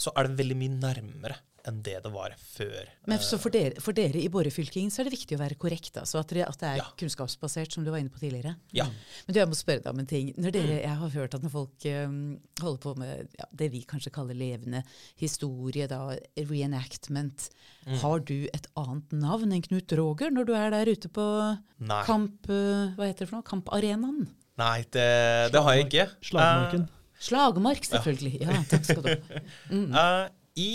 så 0.00 0.10
er 0.16 0.26
det 0.26 0.38
veldig 0.40 0.56
mye 0.58 0.74
nærmere 0.80 1.36
enn 1.68 1.78
det 1.86 1.98
det 2.04 2.10
var 2.12 2.32
før. 2.38 2.88
Men 3.10 3.20
så 3.22 3.38
for 3.38 3.54
dere, 3.54 3.78
for 3.82 3.94
dere 3.96 4.18
i 4.20 4.28
Borrefylkingen 4.32 4.90
så 4.90 5.00
er 5.02 5.08
det 5.08 5.14
viktig 5.16 5.36
å 5.36 5.40
være 5.42 5.56
korrekt, 5.62 5.96
altså, 6.00 6.18
at, 6.22 6.32
det, 6.34 6.42
at 6.46 6.58
det 6.60 6.68
er 6.72 6.80
Ja. 6.82 6.86
kunnskapsbasert, 6.98 7.72
som 7.76 7.84
du 7.86 7.90
var 7.92 7.98
inne 8.02 8.10
på 8.12 8.18
tidligere. 8.22 8.56
Ja. 8.74 8.86
Men 9.26 9.34
du, 9.34 9.38
jeg 9.40 9.48
må 9.52 9.58
spørre 9.58 9.82
deg 9.84 9.92
om 9.94 10.02
en 10.02 10.10
ting. 10.10 10.32
Når 10.36 10.54
dere, 10.56 10.80
jeg 10.82 10.96
har 11.02 11.12
hørt 11.16 11.34
at 11.38 11.42
når 11.46 11.54
folk 11.54 11.86
um, 12.06 12.18
holder 12.60 12.82
på 12.82 12.94
med 12.98 13.28
ja, 13.38 13.46
det 13.62 13.70
vi 13.72 13.84
kanskje 13.88 14.12
kaller 14.14 14.34
levende 14.38 14.82
historie, 15.22 15.86
da, 15.90 16.16
reenactment, 16.50 17.50
Mm. 17.82 17.96
har 17.98 18.20
du 18.22 18.44
et 18.54 18.66
annet 18.78 19.10
navn 19.18 19.50
enn 19.56 19.62
Knut 19.64 19.90
Roger 19.98 20.30
når 20.30 20.44
du 20.46 20.52
er 20.54 20.70
der 20.70 20.86
ute 20.86 21.08
på 21.10 21.24
Nei. 21.82 22.02
kamp... 22.06 22.46
uh, 22.46 22.92
hva 22.94 23.08
heter 23.08 23.24
det 23.24 23.28
for 23.32 23.40
noe? 23.40 23.46
Kamparenaen? 23.48 24.28
Nei, 24.60 24.84
det, 24.94 25.06
det 25.50 25.62
har 25.66 25.74
jeg 25.74 25.88
ikke. 25.88 26.04
Slagmarken. 26.28 26.84
Slagmark, 27.22 27.82
selvfølgelig. 27.88 28.32
Ja, 28.44 28.60
takk 28.70 28.86
skal 28.86 29.02
du 29.02 29.10
ha. 29.10 29.42
Mm. 29.72 29.90
Uh, 29.90 30.28
I 30.62 30.70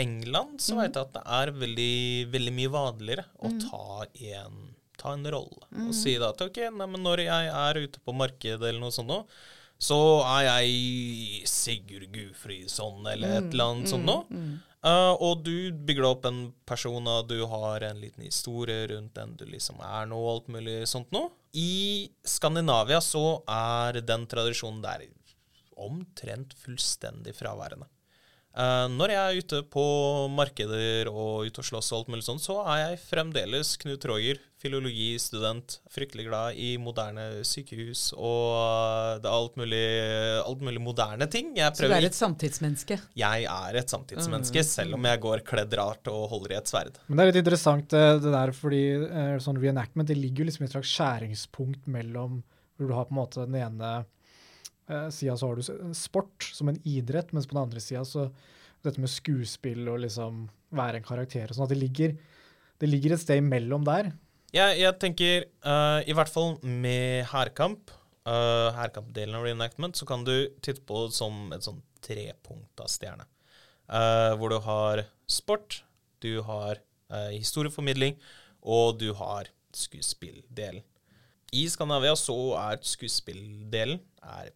England 0.00 0.60
så 0.64 0.78
vet 0.80 0.96
jeg 0.96 1.08
at 1.08 1.14
det 1.18 1.22
er 1.38 1.54
veldig, 1.60 1.94
veldig 2.32 2.52
mye 2.56 2.72
vanligere 2.72 3.24
å 3.40 3.52
ta 3.62 4.08
en, 4.32 4.58
ta 5.00 5.14
en 5.16 5.30
rolle. 5.36 5.70
Og 5.86 5.94
si 5.96 6.16
da 6.20 6.32
at 6.34 6.44
ok, 6.44 6.62
nei, 6.72 6.88
men 6.94 7.04
når 7.04 7.24
jeg 7.26 7.54
er 7.62 7.82
ute 7.84 8.02
på 8.04 8.16
markedet 8.16 8.62
eller 8.62 8.80
noe 8.82 8.94
sånt 8.94 9.10
nå, 9.12 9.22
så 9.80 9.96
er 10.28 10.42
jeg 10.44 11.46
Sigurd 11.48 12.10
Gufridsson 12.12 13.06
eller 13.08 13.38
et 13.38 13.46
eller 13.54 13.70
annet 13.70 13.92
sånt 13.92 14.04
noe. 14.08 14.42
Uh, 14.80 15.12
og 15.20 15.42
du 15.44 15.72
bygger 15.76 16.06
opp 16.08 16.26
en 16.28 16.40
person, 16.68 17.04
og 17.04 17.28
du 17.28 17.42
har 17.48 17.84
en 17.84 17.98
liten 18.00 18.24
historie 18.24 18.86
rundt 18.88 19.12
den 19.16 19.34
du 19.36 19.44
liksom 19.48 19.80
er 19.84 20.08
nå, 20.08 20.16
og 20.16 20.30
alt 20.34 20.52
mulig 20.56 20.76
sånt 20.88 21.12
noe. 21.12 21.32
I 21.52 22.08
Skandinavia 22.24 23.00
så 23.04 23.42
er 23.44 24.00
den 24.04 24.24
tradisjonen 24.30 24.80
der 24.84 25.04
omtrent 25.80 26.54
fullstendig 26.60 27.34
fraværende. 27.36 27.88
Eh, 28.50 28.86
når 28.90 29.12
jeg 29.14 29.20
er 29.20 29.44
ute 29.44 29.58
på 29.70 29.82
markeder 30.34 31.08
og 31.10 31.46
ute 31.46 31.62
og 31.62 31.66
slåss 31.68 31.92
og 31.92 32.00
alt 32.00 32.08
mulig 32.10 32.26
sånn, 32.26 32.40
så 32.42 32.56
er 32.64 32.80
jeg 32.80 33.02
fremdeles 33.04 33.76
Knut 33.78 34.06
Roger, 34.10 34.40
filologistudent, 34.60 35.76
fryktelig 35.88 36.26
glad 36.26 36.58
i 36.58 36.72
moderne 36.82 37.44
sykehus 37.46 38.08
og 38.16 38.50
eh, 38.58 39.20
det 39.22 39.30
er 39.30 39.36
alt 39.36 39.60
mulig, 39.60 39.84
alt 40.42 40.66
mulig 40.66 40.82
moderne 40.82 41.30
ting. 41.30 41.54
Jeg 41.60 41.78
Så 41.78 41.86
du 41.86 41.94
er 41.94 42.10
et 42.10 42.18
samtidsmenneske? 42.18 42.98
jeg 43.22 43.46
er 43.46 43.78
et 43.78 43.94
samtidsmenneske, 43.94 44.66
selv 44.66 44.98
om 44.98 45.10
jeg 45.12 45.22
går 45.22 45.46
kledd 45.46 45.78
rart 45.78 46.10
og 46.10 46.26
holder 46.34 46.56
i 46.56 46.58
et 46.58 46.74
sverd. 46.74 46.98
Men 47.06 47.20
det 47.20 47.22
er 47.22 47.30
litt 47.30 47.42
interessant 47.44 47.94
eh, 47.94 48.16
det 48.18 48.34
der, 48.34 48.54
fordi 48.56 48.84
sånn 49.44 49.62
reenactment 49.62 50.10
det 50.10 50.18
ligger 50.18 50.42
jo 50.42 50.50
liksom 50.50 50.66
i 50.66 50.68
et 50.68 50.74
slags 50.74 50.96
skjæringspunkt 50.96 51.86
mellom 51.86 52.42
hvor 52.80 52.90
du 52.90 52.96
har 52.96 53.06
på 53.06 53.14
en 53.14 53.20
måte 53.20 53.44
den 53.46 53.60
ene 53.60 54.00
sida 55.14 55.36
så 55.38 55.50
har 55.50 55.58
du 55.60 55.92
sport 55.94 56.46
som 56.54 56.70
en 56.70 56.80
idrett, 56.88 57.30
mens 57.36 57.46
på 57.46 57.54
den 57.56 57.62
andre 57.62 57.82
sida 57.82 58.02
så 58.08 58.28
dette 58.84 59.00
med 59.02 59.12
skuespill 59.12 59.88
og 59.92 60.00
liksom 60.04 60.46
være 60.76 61.00
en 61.00 61.06
karakter 61.06 61.50
og 61.50 61.56
sånn, 61.56 61.68
at 61.68 61.74
det 61.74 61.80
ligger, 61.80 62.16
det 62.80 62.88
ligger 62.88 63.14
et 63.14 63.22
sted 63.22 63.42
imellom 63.42 63.84
der. 63.86 64.12
Jeg, 64.54 64.80
jeg 64.80 64.96
tenker, 65.02 65.46
uh, 65.66 66.00
i 66.02 66.14
hvert 66.16 66.30
fall 66.32 66.56
med 66.64 67.26
hærkamp, 67.30 67.92
uh, 68.26 68.70
hærkampdelen 68.74 69.36
av 69.38 69.46
reenactment, 69.46 69.98
så 69.98 70.08
kan 70.08 70.24
du 70.26 70.34
titte 70.64 70.82
på 70.88 71.06
det 71.06 71.14
som 71.18 71.52
et 71.54 71.66
sånn 71.66 71.82
trepunkta 72.02 72.88
stjerne. 72.90 73.28
Uh, 73.90 74.34
hvor 74.38 74.52
du 74.52 74.58
har 74.64 75.04
sport, 75.30 75.82
du 76.22 76.40
har 76.46 76.80
uh, 77.12 77.30
historieformidling, 77.30 78.18
og 78.60 78.98
du 79.02 79.10
har 79.18 79.50
skuespilldelen. 79.76 80.82
I 81.54 81.64
Skandinavia 81.70 82.14
så 82.18 82.36
er 82.58 82.82
skuespilldelen 82.86 83.98
er 84.22 84.52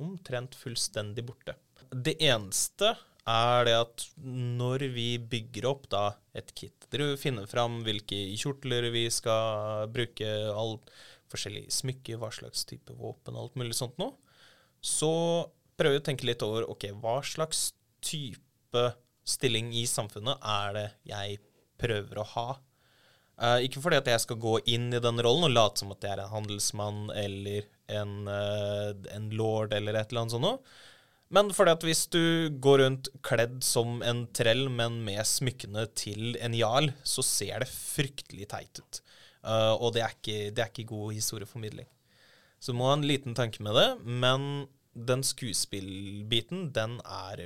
omtrent 0.00 0.56
fullstendig 0.58 1.24
borte. 1.26 1.56
Det 1.90 2.16
eneste 2.22 2.94
er 3.24 3.64
det 3.64 3.74
at 3.78 4.04
når 4.20 4.86
vi 4.92 5.08
bygger 5.18 5.68
opp 5.70 5.88
da 5.92 6.04
et 6.36 6.50
kit, 6.56 6.86
dere 6.92 7.14
finner 7.20 7.48
fram 7.48 7.80
hvilke 7.86 8.18
kjortler 8.36 8.90
vi 8.92 9.06
skal 9.12 9.88
bruke, 9.92 10.28
alt 10.52 10.92
forskjellige 11.32 11.72
smykker, 11.72 12.18
hva 12.20 12.30
slags 12.34 12.66
type 12.68 12.94
våpen, 12.98 13.38
alt 13.38 13.56
mulig 13.58 13.76
sånt 13.78 13.96
noe, 14.00 14.12
så 14.84 15.12
prøver 15.78 15.96
vi 15.96 16.02
å 16.02 16.06
tenke 16.10 16.28
litt 16.28 16.44
over 16.44 16.68
ok, 16.70 16.90
hva 17.00 17.18
slags 17.24 17.70
type 18.04 18.84
stilling 19.24 19.72
i 19.72 19.86
samfunnet 19.88 20.42
er 20.44 20.76
det 20.76 20.86
jeg 21.08 21.40
prøver 21.80 22.20
å 22.20 22.28
ha. 22.34 22.48
Eh, 23.34 23.66
ikke 23.66 23.82
fordi 23.82 23.98
at 23.98 24.08
jeg 24.12 24.22
skal 24.22 24.38
gå 24.42 24.58
inn 24.70 24.92
i 24.94 25.02
den 25.02 25.20
rollen 25.24 25.48
og 25.48 25.54
late 25.54 25.82
som 25.82 25.94
at 25.94 26.04
jeg 26.06 26.14
er 26.14 26.24
en 26.24 26.34
handelsmann 26.34 27.08
eller 27.18 27.66
en, 27.92 28.12
uh, 28.30 28.92
en 29.12 29.26
lord 29.36 29.74
eller 29.76 29.98
et 29.98 30.12
eller 30.12 30.22
annet 30.22 30.34
sånt 30.36 30.46
noe. 30.46 30.60
Men 31.34 31.50
fordi 31.56 31.72
at 31.74 31.84
hvis 31.84 32.04
du 32.12 32.22
går 32.62 32.84
rundt 32.84 33.10
kledd 33.26 33.58
som 33.66 33.98
en 34.06 34.22
trell, 34.36 34.68
men 34.70 35.00
med 35.06 35.24
smykkene 35.26 35.88
til 35.98 36.38
en 36.44 36.54
jarl, 36.54 36.92
så 37.02 37.24
ser 37.26 37.64
det 37.64 37.70
fryktelig 37.72 38.48
teit 38.52 38.80
ut. 38.80 39.00
Uh, 39.44 39.74
og 39.74 39.96
det 39.96 40.04
er, 40.04 40.14
ikke, 40.14 40.38
det 40.54 40.62
er 40.62 40.70
ikke 40.70 40.92
god 40.94 41.16
historieformidling. 41.16 41.88
Så 42.62 42.72
du 42.72 42.78
må 42.78 42.88
ha 42.88 42.96
en 42.96 43.08
liten 43.08 43.34
tanke 43.36 43.64
med 43.64 43.76
det, 43.76 43.88
men 44.06 44.68
den 44.94 45.24
skuespillbiten, 45.26 46.70
den 46.72 47.00
er 47.02 47.42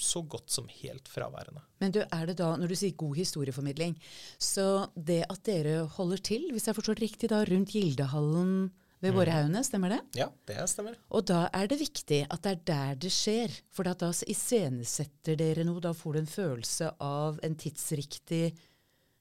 så 0.00 0.22
godt 0.24 0.52
som 0.54 0.68
helt 0.70 1.08
fraværende. 1.10 1.60
Men 1.82 1.92
du, 1.92 2.00
er 2.00 2.28
det 2.28 2.38
da, 2.40 2.52
når 2.56 2.72
du 2.72 2.76
sier 2.78 2.96
god 2.96 3.18
historieformidling, 3.18 3.96
så 4.40 4.86
det 4.96 5.24
at 5.28 5.42
dere 5.48 5.82
holder 5.98 6.22
til, 6.30 6.48
hvis 6.54 6.68
jeg 6.70 6.78
forstår 6.78 6.96
det 6.96 7.10
riktig, 7.10 7.32
da 7.32 7.42
rundt 7.48 7.74
Gildehallen 7.74 8.70
ved 9.02 9.16
Vårhaugene, 9.16 9.64
stemmer 9.66 9.96
det? 9.96 10.00
Ja, 10.20 10.28
det 10.46 10.62
stemmer. 10.70 10.96
Og 11.10 11.26
da 11.26 11.48
er 11.52 11.66
det 11.70 11.80
viktig 11.82 12.20
at 12.30 12.44
det 12.44 12.52
er 12.52 12.66
der 12.70 13.00
det 13.02 13.10
skjer. 13.12 13.54
For 13.74 13.82
da 13.82 14.12
iscenesetter 14.30 15.38
dere 15.40 15.66
noe. 15.66 15.82
Da 15.82 15.90
får 15.96 16.14
du 16.14 16.20
en 16.22 16.30
følelse 16.30 16.92
av 17.02 17.42
en 17.42 17.58
tidsriktig 17.58 18.44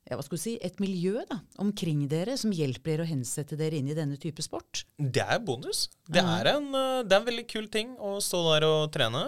ja, 0.09 0.17
hva 0.17 0.25
skal 0.25 0.39
du 0.39 0.41
si, 0.41 0.53
et 0.65 0.79
miljø 0.81 1.21
da, 1.29 1.37
omkring 1.61 2.01
dere 2.11 2.33
som 2.39 2.53
hjelper 2.55 2.95
dere 2.95 3.05
å 3.05 3.09
hensette 3.11 3.57
dere 3.59 3.77
inn 3.77 3.91
i 3.91 3.97
denne 3.97 4.17
type 4.19 4.43
sport. 4.43 4.83
Det 4.97 5.23
er 5.23 5.41
bonus. 5.45 5.85
Det 6.09 6.23
er, 6.23 6.49
en, 6.55 6.71
eh, 6.75 7.03
det 7.05 7.15
er 7.15 7.21
en 7.21 7.27
veldig 7.29 7.45
kul 7.51 7.69
ting 7.71 7.93
å 8.01 8.15
stå 8.23 8.41
der 8.49 8.65
og 8.67 8.79
trene. 8.95 9.27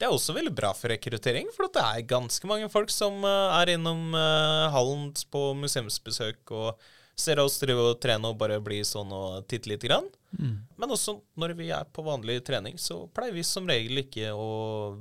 Det 0.00 0.08
er 0.08 0.14
også 0.16 0.32
veldig 0.32 0.54
bra 0.56 0.70
for 0.72 0.88
rekruttering, 0.88 1.50
for 1.52 1.68
det 1.68 1.82
er 1.84 2.06
ganske 2.08 2.48
mange 2.48 2.70
folk 2.72 2.88
som 2.88 3.20
eh, 3.20 3.56
er 3.58 3.74
innom 3.74 4.14
eh, 4.16 4.70
hallen 4.72 5.10
på 5.28 5.42
museumsbesøk 5.60 6.54
og 6.56 6.86
ser 7.20 7.42
oss 7.42 7.58
drive 7.60 7.84
og 7.90 7.98
trene 8.00 8.30
og 8.30 8.38
bare 8.40 8.56
bli 8.64 8.78
sånn 8.80 9.12
og 9.12 9.44
titte 9.50 9.68
lite 9.68 9.90
grann. 9.90 10.08
Men 10.80 10.94
også 10.94 11.16
når 11.40 11.56
vi 11.58 11.70
er 11.74 11.88
på 11.92 12.04
vanlig 12.06 12.38
trening, 12.46 12.78
så 12.78 13.02
pleier 13.14 13.34
vi 13.34 13.44
som 13.46 13.66
regel 13.68 14.04
ikke 14.04 14.30
å 14.32 14.50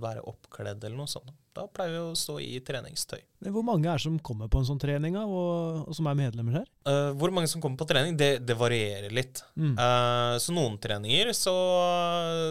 være 0.02 0.26
oppkledd 0.28 0.84
eller 0.84 0.98
noe 0.98 1.12
sånt. 1.12 1.32
Da 1.56 1.66
pleier 1.68 1.96
vi 1.96 2.02
å 2.02 2.18
stå 2.18 2.38
i 2.40 2.60
treningstøy. 2.64 3.20
Hvor 3.50 3.64
mange 3.66 3.90
er 3.90 4.02
som 4.02 4.18
kommer 4.24 4.50
på 4.52 4.60
en 4.62 4.68
sånn 4.68 4.80
trening, 4.80 5.16
og, 5.20 5.88
og 5.90 5.96
som 5.96 6.08
er 6.12 6.18
medlemmer 6.20 6.60
her? 6.60 6.68
Uh, 6.88 7.12
hvor 7.20 7.32
mange 7.34 7.50
som 7.52 7.62
kommer 7.64 7.80
på 7.80 7.88
trening, 7.90 8.18
det, 8.20 8.44
det 8.46 8.56
varierer 8.60 9.12
litt. 9.16 9.42
Mm. 9.56 9.74
Uh, 9.80 10.36
så 10.42 10.54
noen 10.56 10.78
treninger 10.82 11.32
så, 11.36 11.56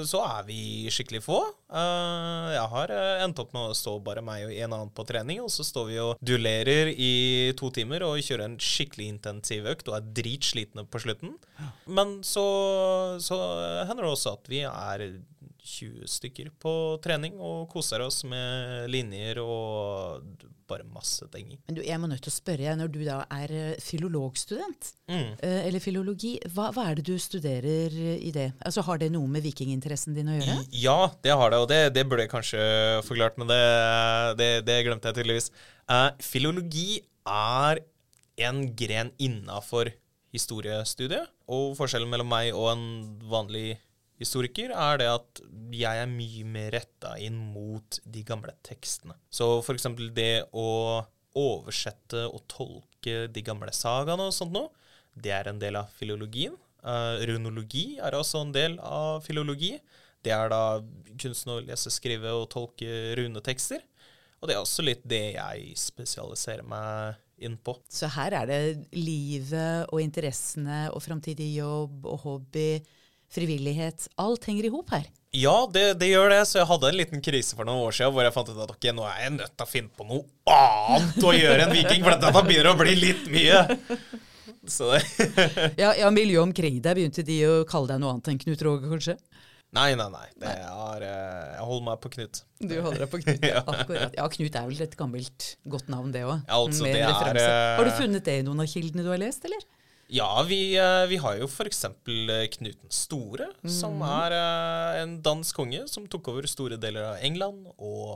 så 0.08 0.22
er 0.26 0.48
vi 0.48 0.60
skikkelig 0.92 1.22
få. 1.24 1.38
Uh, 1.68 2.50
jeg 2.56 2.66
har 2.74 2.94
endt 3.24 3.42
opp 3.44 3.54
med 3.56 3.70
å 3.70 3.76
stå 3.76 3.94
bare 4.04 4.24
meg 4.24 4.48
og 4.48 4.54
en 4.56 4.76
annen 4.78 4.92
på 4.96 5.06
trening, 5.08 5.42
og 5.44 5.52
så 5.52 5.66
står 5.66 5.88
vi 5.92 6.00
og 6.02 6.24
duellerer 6.24 6.92
i 6.92 7.12
to 7.58 7.70
timer 7.74 8.04
og 8.08 8.18
kjører 8.24 8.48
en 8.48 8.58
skikkelig 8.60 9.12
intensiv 9.14 9.68
økt 9.72 9.92
og 9.92 10.00
er 10.00 10.10
dritslitne 10.20 10.84
på 10.88 11.04
slutten. 11.04 11.36
Men 11.86 12.18
så, 12.26 12.44
så 13.24 13.38
hender 13.88 14.04
det 14.06 14.12
også 14.14 14.36
at 14.38 14.48
vi 14.50 14.62
er 14.68 15.08
20 15.68 16.06
stykker 16.08 16.48
på 16.62 16.70
trening 17.04 17.34
og 17.44 17.66
koser 17.72 18.00
oss 18.00 18.22
med 18.24 18.86
linjer 18.88 19.40
og 19.42 20.22
bare 20.68 20.84
masse 20.92 21.24
ting. 21.32 21.50
Men 21.68 21.76
du, 21.78 21.82
jeg 21.84 21.96
må 22.00 22.08
nødt 22.08 22.20
til 22.24 22.32
å 22.32 22.34
spørre 22.34 22.60
deg, 22.64 22.76
når 22.80 22.90
du 22.92 22.98
da 23.06 23.18
er 23.32 23.52
eh, 23.56 23.78
filologstudent, 23.80 24.90
Mm. 25.08 25.30
eh, 25.40 25.60
eller 25.66 25.80
filologi, 25.80 26.34
hva, 26.52 26.66
hva 26.76 26.82
er 26.90 26.98
det 26.98 27.06
du 27.08 27.14
studerer 27.20 27.94
i 28.20 28.28
det? 28.34 28.50
Altså 28.60 28.82
Har 28.84 28.98
det 29.00 29.08
noe 29.14 29.28
med 29.32 29.44
vikinginteressen 29.46 30.12
din 30.16 30.28
å 30.28 30.34
gjøre? 30.36 30.56
Ja, 30.76 30.98
det 31.24 31.32
har 31.40 31.52
det, 31.54 31.60
og 31.64 31.68
det, 31.72 31.78
det 31.96 32.04
burde 32.08 32.26
jeg 32.26 32.32
kanskje 32.34 32.60
forklart, 33.08 33.38
men 33.40 33.48
det, 33.48 33.60
det, 34.40 34.50
det 34.68 34.76
glemte 34.84 35.08
jeg 35.08 35.20
tydeligvis. 35.22 35.48
Uh, 35.88 36.10
filologi 36.20 37.00
er 37.28 37.80
en 38.44 38.60
gren 38.76 39.08
innafor 39.24 39.88
historiestudiet, 40.36 41.32
og 41.48 41.76
forskjellen 41.78 42.10
mellom 42.10 42.28
meg 42.30 42.52
og 42.52 42.70
en 42.74 42.88
vanlig 43.30 43.78
historiker 44.18 44.72
er 44.74 44.98
det 45.00 45.08
at 45.10 45.42
jeg 45.74 46.02
er 46.02 46.10
mye 46.10 46.46
mer 46.48 46.72
retta 46.74 47.14
inn 47.22 47.38
mot 47.52 48.00
de 48.04 48.24
gamle 48.26 48.54
tekstene. 48.66 49.16
Så 49.30 49.60
for 49.64 49.78
eksempel 49.78 50.10
det 50.14 50.48
å 50.52 50.68
oversette 51.38 52.24
og 52.26 52.42
tolke 52.50 53.28
de 53.30 53.44
gamle 53.46 53.72
sagaene 53.74 54.28
og 54.28 54.34
sånt 54.34 54.54
noe, 54.54 54.72
det 55.18 55.32
er 55.34 55.50
en 55.50 55.60
del 55.62 55.78
av 55.78 55.92
filologien. 55.98 56.56
Uh, 56.82 57.18
runologi 57.26 57.98
er 58.02 58.14
også 58.14 58.42
en 58.44 58.52
del 58.54 58.76
av 58.84 59.22
filologi. 59.24 59.76
Det 60.22 60.34
er 60.34 60.50
da 60.50 60.80
kunsten 61.18 61.54
å 61.54 61.60
lese, 61.62 61.90
skrive 61.94 62.32
og 62.34 62.48
tolke 62.52 63.14
runetekster. 63.18 63.82
Og 64.38 64.50
det 64.50 64.54
er 64.54 64.62
også 64.62 64.84
litt 64.86 65.02
det 65.08 65.24
jeg 65.34 65.72
spesialiserer 65.78 66.66
meg 66.66 67.18
inn 67.44 67.56
på. 67.62 67.76
Så 67.90 68.10
her 68.14 68.34
er 68.40 68.48
det 68.50 68.62
livet 68.96 69.88
og 69.92 70.02
interessene 70.02 70.86
og 70.92 71.02
framtidig 71.04 71.50
jobb 71.58 72.08
og 72.08 72.24
hobby, 72.24 72.70
frivillighet. 73.32 74.08
Alt 74.20 74.48
henger 74.48 74.68
i 74.68 74.72
hop 74.74 74.92
her. 74.96 75.08
Ja, 75.36 75.68
det, 75.72 75.98
det 76.00 76.08
gjør 76.08 76.30
det. 76.32 76.40
Så 76.48 76.62
jeg 76.62 76.68
hadde 76.70 76.88
en 76.88 76.98
liten 76.98 77.24
krise 77.24 77.56
for 77.56 77.68
noen 77.68 77.84
år 77.88 77.96
siden 77.96 78.14
hvor 78.14 78.24
jeg 78.24 78.34
fant 78.36 78.52
ut 78.52 78.62
at 78.64 78.72
ok, 78.72 78.88
nå 78.96 79.04
er 79.10 79.20
jeg 79.26 79.34
nødt 79.36 79.54
til 79.54 79.66
å 79.66 79.68
finne 79.68 79.92
på 79.92 80.06
noe 80.08 80.54
annet 80.54 81.26
å 81.28 81.34
gjøre 81.36 81.66
enn 81.66 81.76
viking, 81.76 82.06
for 82.06 82.16
dette 82.16 82.46
begynner 82.48 82.72
å 82.72 82.78
bli 82.80 82.96
litt 82.96 83.28
mye. 83.32 83.60
Ja, 85.78 85.94
ja 85.96 86.08
miljøet 86.12 86.42
omkring 86.42 86.80
deg 86.84 86.98
begynte 86.98 87.22
de 87.24 87.38
å 87.48 87.52
kalle 87.68 87.92
deg 87.92 88.02
noe 88.02 88.16
annet 88.16 88.32
enn 88.32 88.40
Knut 88.42 88.64
Roger, 88.66 88.90
kanskje? 88.92 89.14
Nei, 89.76 89.92
nei, 90.00 90.06
nei. 90.08 90.26
Det 90.40 90.48
er, 90.48 91.02
eh, 91.04 91.48
jeg 91.58 91.64
holder 91.68 91.84
meg 91.90 91.98
på 92.00 92.10
Knut. 92.14 92.38
Du 92.56 92.72
holder 92.80 93.02
deg 93.04 93.10
på 93.12 93.20
Knut. 93.20 93.42
Ja. 93.44 93.60
Akkurat. 93.72 94.14
Ja, 94.16 94.28
Knut 94.32 94.54
er 94.56 94.68
vel 94.70 94.84
et 94.86 94.94
gammelt, 94.96 95.48
godt 95.68 95.90
navn, 95.92 96.12
det 96.14 96.22
òg. 96.24 96.38
Ja, 96.48 96.56
altså, 96.56 96.86
det 96.88 97.02
eh, 97.02 97.74
Har 97.76 97.84
du 97.84 97.92
funnet 97.98 98.24
det 98.24 98.38
i 98.40 98.46
noen 98.46 98.64
av 98.64 98.70
kildene 98.72 99.04
du 99.04 99.10
har 99.12 99.20
lest, 99.20 99.44
eller? 99.44 99.66
Ja, 100.08 100.42
vi, 100.48 100.72
eh, 100.80 101.06
vi 101.10 101.18
har 101.20 101.34
jo 101.36 101.44
f.eks. 101.44 101.82
Knut 101.84 102.76
den 102.80 102.92
store, 102.92 103.50
som 103.68 104.00
er 104.06 104.32
eh, 104.32 105.00
en 105.02 105.18
dansk 105.20 105.58
konge 105.58 105.82
som 105.90 106.06
tok 106.08 106.30
over 106.32 106.46
store 106.48 106.78
deler 106.80 107.10
av 107.10 107.24
England, 107.26 107.66
og, 107.76 108.14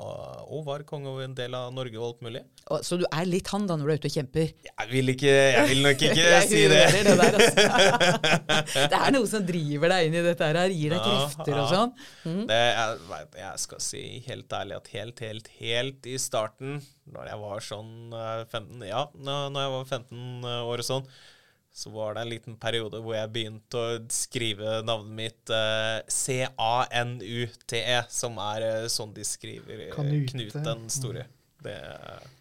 og 0.48 0.62
var 0.70 0.86
konge 0.88 1.10
over 1.10 1.26
en 1.26 1.34
del 1.36 1.52
av 1.52 1.66
Norge 1.76 1.98
og 2.00 2.06
alt 2.06 2.22
mulig. 2.24 2.40
Og, 2.70 2.80
så 2.86 2.96
du 2.96 3.04
er 3.10 3.28
litt 3.28 3.50
han 3.52 3.66
da 3.68 3.76
når 3.76 3.84
du 3.84 3.92
er 3.92 4.00
ute 4.00 4.08
og 4.08 4.14
kjemper? 4.14 4.54
Jeg 4.70 4.88
vil, 4.88 5.12
ikke, 5.12 5.34
jeg 5.34 5.66
vil 5.68 5.82
nok 5.84 6.04
ikke 6.08 6.38
si 6.54 6.62
det. 6.72 6.80
det 6.94 7.16
der, 7.20 7.36
altså. 7.42 7.66
det 8.94 9.02
er 9.02 9.14
noe 9.18 9.28
som 9.34 9.44
driver 9.52 9.92
deg 9.92 10.08
inn 10.08 10.16
i 10.16 10.24
dette 10.30 10.48
her, 10.48 10.60
gir 10.72 10.96
deg 10.96 11.02
Ja, 11.02 11.10
krefter 11.10 11.60
og 11.60 11.68
sånn. 11.74 11.94
Mm. 12.24 12.40
det 12.48 12.62
jeg, 12.62 13.28
jeg 13.42 13.62
skal 13.66 13.84
si 13.84 14.02
helt 14.30 14.56
ærlig 14.62 14.78
at 14.80 14.90
helt, 14.96 15.22
helt, 15.26 15.52
helt 15.60 16.08
i 16.08 16.16
starten, 16.22 16.80
når 17.12 17.34
jeg 17.34 17.44
var 17.44 17.68
sånn 17.68 17.94
eh, 18.16 18.48
15 18.48 18.88
Ja, 18.88 19.04
når 19.12 19.60
jeg 19.60 19.76
var 19.76 19.94
15 20.00 20.50
år 20.62 20.86
og 20.86 20.88
sånn, 20.88 21.12
så 21.72 21.90
var 21.90 22.14
det 22.14 22.20
en 22.26 22.28
liten 22.28 22.56
periode 22.60 22.98
hvor 23.00 23.14
jeg 23.16 23.30
begynte 23.32 23.80
å 23.80 23.98
skrive 24.12 24.82
navnet 24.84 25.14
mitt 25.16 25.52
eh, 25.56 26.02
C-A-N-U-T-E, 26.12 28.02
som 28.12 28.36
er 28.44 28.66
eh, 28.66 28.86
sånn 28.92 29.14
de 29.16 29.24
skriver 29.24 29.86
eh, 29.88 29.92
Kanute. 29.94 30.32
Knut 30.34 30.58
den 30.66 30.84
store. 30.92 31.24
Det, 31.62 31.76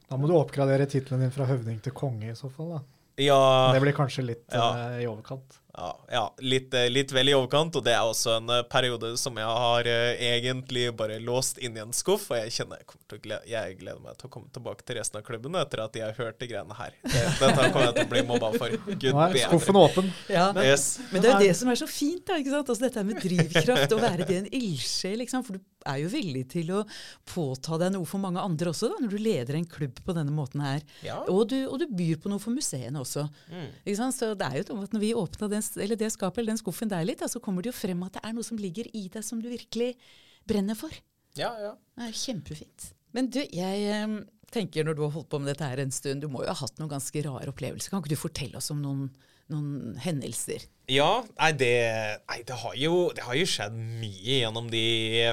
Da 0.10 0.18
må 0.20 0.28
du 0.28 0.34
oppgradere 0.36 0.88
tittelen 0.90 1.24
din 1.24 1.32
fra 1.34 1.46
høvding 1.48 1.80
til 1.86 1.94
konge 1.96 2.32
i 2.34 2.36
så 2.36 2.50
fall. 2.52 2.74
da. 2.76 2.82
ja, 3.24 3.40
Det 3.76 3.82
blir 3.86 3.96
kanskje 3.96 4.26
litt 4.26 4.48
Ja. 4.52 4.68
eh, 4.92 5.04
i 5.04 5.08
overkant. 5.08 5.60
Ja, 5.74 6.06
ja 6.12 6.24
litt, 6.38 6.74
eh, 6.74 6.90
litt 6.90 7.12
vel 7.16 7.32
i 7.32 7.36
overkant, 7.36 7.76
og 7.80 7.86
det 7.86 7.94
er 7.96 8.04
også 8.04 8.36
en 8.40 8.52
eh, 8.52 8.64
periode 8.68 9.14
som 9.20 9.38
jeg 9.40 9.48
har 9.48 9.88
eh, 9.88 10.24
egentlig 10.34 10.90
bare 11.00 11.20
låst 11.24 11.62
inn 11.64 11.78
i 11.78 11.84
en 11.84 11.94
skuff, 11.96 12.28
og 12.32 12.42
jeg 12.42 12.56
kjenner 12.58 12.82
jeg, 12.82 13.00
til 13.08 13.20
å 13.20 13.24
glede, 13.24 13.50
jeg 13.52 13.78
gleder 13.80 14.02
meg 14.04 14.20
til 14.20 14.28
å 14.28 14.34
komme 14.34 14.52
tilbake 14.52 14.86
til 14.88 15.00
resten 15.00 15.22
av 15.22 15.26
klubben 15.28 15.56
etter 15.62 15.84
at 15.86 15.96
jeg 15.96 16.08
har 16.10 16.18
hørt 16.20 16.42
de 16.42 16.50
greiene 16.52 16.76
her. 16.76 16.98
Det, 17.06 17.24
dette 17.40 17.70
kommer 17.72 17.88
jeg 17.88 17.98
til 18.00 18.08
å 18.10 18.12
bli 18.12 18.24
mobba 18.28 18.52
for. 18.58 18.78
Gud 19.02 19.16
Nei, 19.16 19.30
bedre. 19.38 19.48
skuffen 19.48 19.80
åpen. 19.80 20.12
Ja. 20.32 20.50
Yes. 20.60 20.88
Men 21.14 21.24
det 21.24 21.32
er 21.32 21.38
jo 21.38 21.52
det 21.52 21.58
som 21.62 21.72
er 21.72 21.80
så 21.80 21.88
fint, 21.90 22.26
da, 22.28 22.40
ikke 22.42 22.54
sant? 22.54 22.74
Altså, 22.74 22.88
dette 22.88 23.06
med 23.08 23.22
drivkraft, 23.24 23.96
å 23.96 24.02
være 24.02 24.28
det 24.28 24.42
en 24.42 24.52
ildsjel. 24.52 25.20
Liksom. 25.24 25.46
For 25.48 25.56
du 25.56 25.72
er 25.88 26.02
jo 26.04 26.12
villig 26.12 26.44
til 26.52 26.72
å 26.76 26.84
påta 27.28 27.80
deg 27.82 27.94
noe 27.96 28.08
for 28.10 28.22
mange 28.22 28.44
andre 28.44 28.72
også, 28.72 28.92
da, 28.92 29.00
når 29.02 29.16
du 29.16 29.22
leder 29.22 29.58
en 29.58 29.68
klubb 29.70 30.02
på 30.06 30.16
denne 30.18 30.34
måten 30.36 30.64
her. 30.64 30.84
Ja. 31.06 31.22
Og, 31.32 31.48
du, 31.52 31.58
og 31.68 31.80
du 31.82 31.88
byr 31.88 32.20
på 32.22 32.32
noe 32.32 32.42
for 32.42 32.54
museene 32.54 33.02
også. 33.02 33.26
Mm. 33.52 33.70
Ikke 33.86 33.98
sant? 34.00 34.18
Så 34.18 34.34
det 34.38 34.48
er 34.48 34.60
jo 34.60 34.68
sånn 34.68 34.84
at 34.84 34.94
Når 34.96 35.04
vi 35.04 35.14
åpna 35.18 35.50
den, 35.52 35.61
eller 35.78 36.00
det 36.00 36.12
skapet 36.14 36.42
eller 36.42 36.54
den 36.54 36.62
skuffen 36.62 36.92
der 36.92 37.06
litt, 37.08 37.22
da, 37.22 37.30
så 37.32 37.42
kommer 37.44 37.64
det 37.64 37.72
jo 37.72 37.78
frem 37.78 38.04
at 38.08 38.18
det 38.18 38.26
er 38.28 38.36
noe 38.38 38.48
som 38.48 38.60
ligger 38.60 38.90
i 38.98 39.08
deg 39.14 39.26
som 39.26 39.42
du 39.44 39.50
virkelig 39.52 39.94
brenner 40.50 40.78
for. 40.78 40.94
Ja, 41.38 41.52
ja. 41.62 41.76
Det 41.98 42.10
er 42.10 42.18
kjempefint. 42.18 42.92
Men 43.16 43.28
du, 43.32 43.40
jeg 43.44 44.08
tenker 44.52 44.88
når 44.88 44.98
du 44.98 45.04
har 45.06 45.14
holdt 45.16 45.30
på 45.32 45.40
med 45.42 45.52
dette 45.54 45.68
her 45.68 45.82
en 45.84 45.94
stund, 45.96 46.24
du 46.24 46.32
må 46.32 46.44
jo 46.44 46.52
ha 46.52 46.58
hatt 46.60 46.80
noen 46.80 46.92
ganske 46.92 47.24
rare 47.28 47.52
opplevelser. 47.52 47.92
Kan 47.92 48.04
ikke 48.04 48.16
du 48.16 48.20
fortelle 48.20 48.60
oss 48.60 48.72
om 48.74 48.82
noen, 48.84 49.08
noen 49.52 49.98
hendelser? 50.02 50.64
Ja, 50.92 51.22
nei, 51.38 51.52
det, 51.56 51.70
nei 52.28 52.40
det, 52.48 52.56
har 52.64 52.74
jo, 52.76 52.96
det 53.16 53.24
har 53.24 53.38
jo 53.38 53.48
skjedd 53.48 53.76
mye 53.76 54.40
gjennom 54.42 54.68
de 54.72 54.82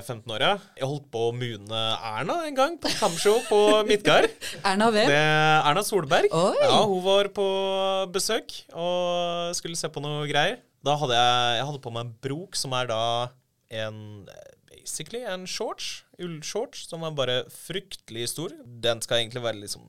15 0.05 0.23
åra. 0.37 0.53
Jeg 0.79 0.87
holdt 0.87 1.09
på 1.11 1.25
å 1.29 1.35
mune 1.35 1.81
Erna 1.97 2.37
en 2.47 2.59
gang 2.59 2.77
på 2.79 2.93
kamshow 3.01 3.41
på 3.49 3.61
Midtgard. 3.89 4.29
Erna 4.69 4.91
hvem? 4.95 5.11
Det 5.11 5.19
er 5.19 5.67
Erna 5.71 5.83
Solberg. 5.87 6.31
Oi. 6.31 6.55
Ja, 6.63 6.83
Hun 6.87 7.03
var 7.07 7.31
på 7.35 7.49
besøk 8.15 8.55
og 8.75 9.57
skulle 9.59 9.79
se 9.81 9.91
på 9.91 10.05
noe 10.05 10.29
greier. 10.31 10.61
Da 10.87 10.95
hadde 11.01 11.19
jeg, 11.19 11.57
jeg 11.59 11.67
hadde 11.73 11.83
på 11.83 11.95
meg 11.97 12.07
en 12.07 12.15
brok 12.29 12.59
som 12.59 12.77
er 12.79 12.93
da 12.93 13.03
en 13.83 13.99
basically 14.89 15.21
en 15.25 15.47
shorts, 15.47 16.05
ullshorts, 16.19 16.87
som 16.89 17.03
er 17.05 17.13
bare 17.15 17.37
fryktelig 17.53 18.29
stor. 18.33 18.53
Den 18.65 19.03
skal 19.05 19.21
egentlig 19.21 19.43
være 19.45 19.61
liksom 19.61 19.85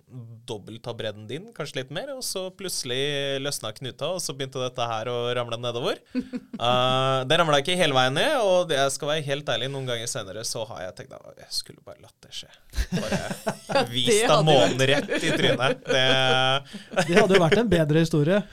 dobbelt 0.50 0.86
av 0.90 0.98
bredden 1.00 1.28
din, 1.30 1.48
kanskje 1.56 1.80
litt 1.80 1.94
mer. 1.96 2.12
Og 2.18 2.24
så 2.26 2.48
plutselig 2.52 3.40
løsna 3.42 3.72
knuta, 3.78 4.12
og 4.16 4.22
så 4.24 4.36
begynte 4.36 4.62
dette 4.62 4.90
her 4.92 5.10
å 5.12 5.18
ramle 5.38 5.60
nedover. 5.62 6.02
Uh, 6.14 7.24
det 7.30 7.40
ramla 7.40 7.62
ikke 7.64 7.80
hele 7.80 7.96
veien 7.96 8.18
ned, 8.20 8.36
og 8.44 8.70
det 8.70 8.80
jeg 8.82 8.96
skal 8.98 9.14
være 9.14 9.28
helt 9.30 9.54
ærlig, 9.56 9.72
noen 9.74 9.90
ganger 9.90 10.12
senere 10.12 10.46
så 10.48 10.66
har 10.74 10.88
jeg 10.88 10.98
tenkt 11.00 11.18
at 11.18 11.44
jeg 11.46 11.60
skulle 11.62 11.86
bare 11.86 12.04
latt 12.04 12.18
det 12.26 12.36
skje. 12.42 12.52
Bare 13.00 13.86
vist 13.96 14.26
deg 14.28 14.48
månen 14.48 14.88
rett 14.94 15.16
i 15.20 15.36
trynet. 15.36 15.86
Det, 15.90 17.06
Det 17.08 17.16
hadde 17.16 17.38
jo 17.38 17.42
vært 17.42 17.62
en 17.62 17.70
bedre 17.72 18.02
historie. 18.04 18.44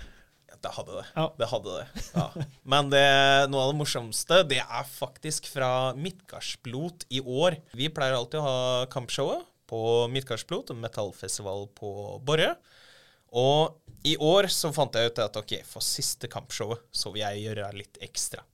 Det 0.66 0.74
hadde 0.74 0.98
det. 0.98 1.04
Ja. 1.14 1.26
Det 1.38 1.50
hadde 1.52 1.74
det. 1.78 2.06
Ja. 2.16 2.46
Men 2.74 2.90
det, 2.90 3.04
noe 3.52 3.66
av 3.66 3.72
det 3.72 3.78
morsomste, 3.78 4.40
det 4.50 4.62
er 4.64 4.88
faktisk 4.90 5.46
fra 5.52 5.70
Midtgardsblot 5.94 7.06
i 7.14 7.22
år. 7.22 7.60
Vi 7.78 7.90
pleier 7.94 8.18
alltid 8.18 8.42
å 8.42 8.46
ha 8.46 8.58
kampshowet 8.90 9.46
på 9.70 9.80
Midtgardsblot, 10.10 10.74
en 10.74 10.82
metallfestival 10.82 11.68
på 11.78 11.92
Borre. 12.26 12.56
Og 13.36 13.78
i 14.06 14.14
år 14.22 14.50
så 14.52 14.70
fant 14.74 14.94
jeg 14.94 15.10
ut 15.10 15.22
at 15.22 15.38
ok, 15.38 15.58
for 15.66 15.84
siste 15.84 16.30
kampshowet 16.30 16.84
så 16.94 17.10
vil 17.14 17.24
jeg 17.24 17.48
gjøre 17.48 17.72
litt 17.78 17.98
ekstra. 18.06 18.44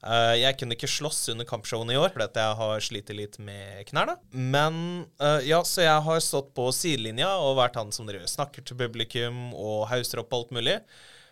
Uh, 0.00 0.32
jeg 0.32 0.56
kunne 0.56 0.76
ikke 0.78 0.88
slåss 0.88 1.26
under 1.34 1.44
kampshowene 1.48 1.92
i 1.92 1.98
år, 2.00 2.08
fordi 2.14 2.40
jeg 2.40 2.56
har 2.56 2.84
slitt 2.84 3.10
litt 3.12 3.36
med 3.44 3.84
knærne. 3.90 4.16
Men 4.32 4.76
uh, 5.20 5.40
ja, 5.44 5.60
så 5.66 5.84
jeg 5.84 6.04
har 6.06 6.22
stått 6.24 6.54
på 6.56 6.70
sidelinja 6.72 7.34
og 7.42 7.58
vært 7.60 7.76
han 7.80 7.92
som 7.92 8.08
driver 8.08 8.28
snakker 8.30 8.64
til 8.64 8.78
publikum 8.80 9.50
og 9.52 9.90
hauser 9.92 10.22
opp 10.22 10.32
alt 10.36 10.54
mulig. 10.56 10.78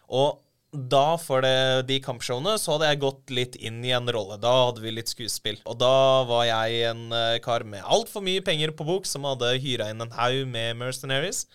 Og 0.08 0.38
da, 0.68 1.16
for 1.16 1.40
det, 1.44 1.88
de 1.88 1.96
kampshowene, 2.04 2.58
så 2.60 2.74
hadde 2.74 2.90
jeg 2.90 3.00
gått 3.00 3.32
litt 3.32 3.56
inn 3.56 3.80
i 3.86 3.94
en 3.96 4.08
rolle. 4.12 4.36
Da 4.40 4.52
hadde 4.66 4.84
vi 4.84 4.92
litt 4.92 5.08
skuespill. 5.08 5.56
Og 5.64 5.78
da 5.80 6.24
var 6.28 6.44
jeg 6.48 6.90
en 6.90 7.08
eh, 7.16 7.38
kar 7.44 7.64
med 7.64 7.86
altfor 7.88 8.24
mye 8.24 8.44
penger 8.44 8.74
på 8.76 8.86
bok, 8.88 9.08
som 9.08 9.24
hadde 9.28 9.54
hyra 9.62 9.88
inn 9.92 10.04
en 10.04 10.12
haug 10.18 10.44
med 10.50 10.76
mercenaries. 10.80 11.46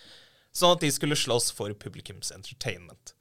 Sånn 0.54 0.76
at 0.76 0.84
de 0.86 0.89
skulle 0.94 1.18
slåss 1.18 1.52
for 1.58 1.74
publikums 1.78 2.34
entertainment. 2.34 3.13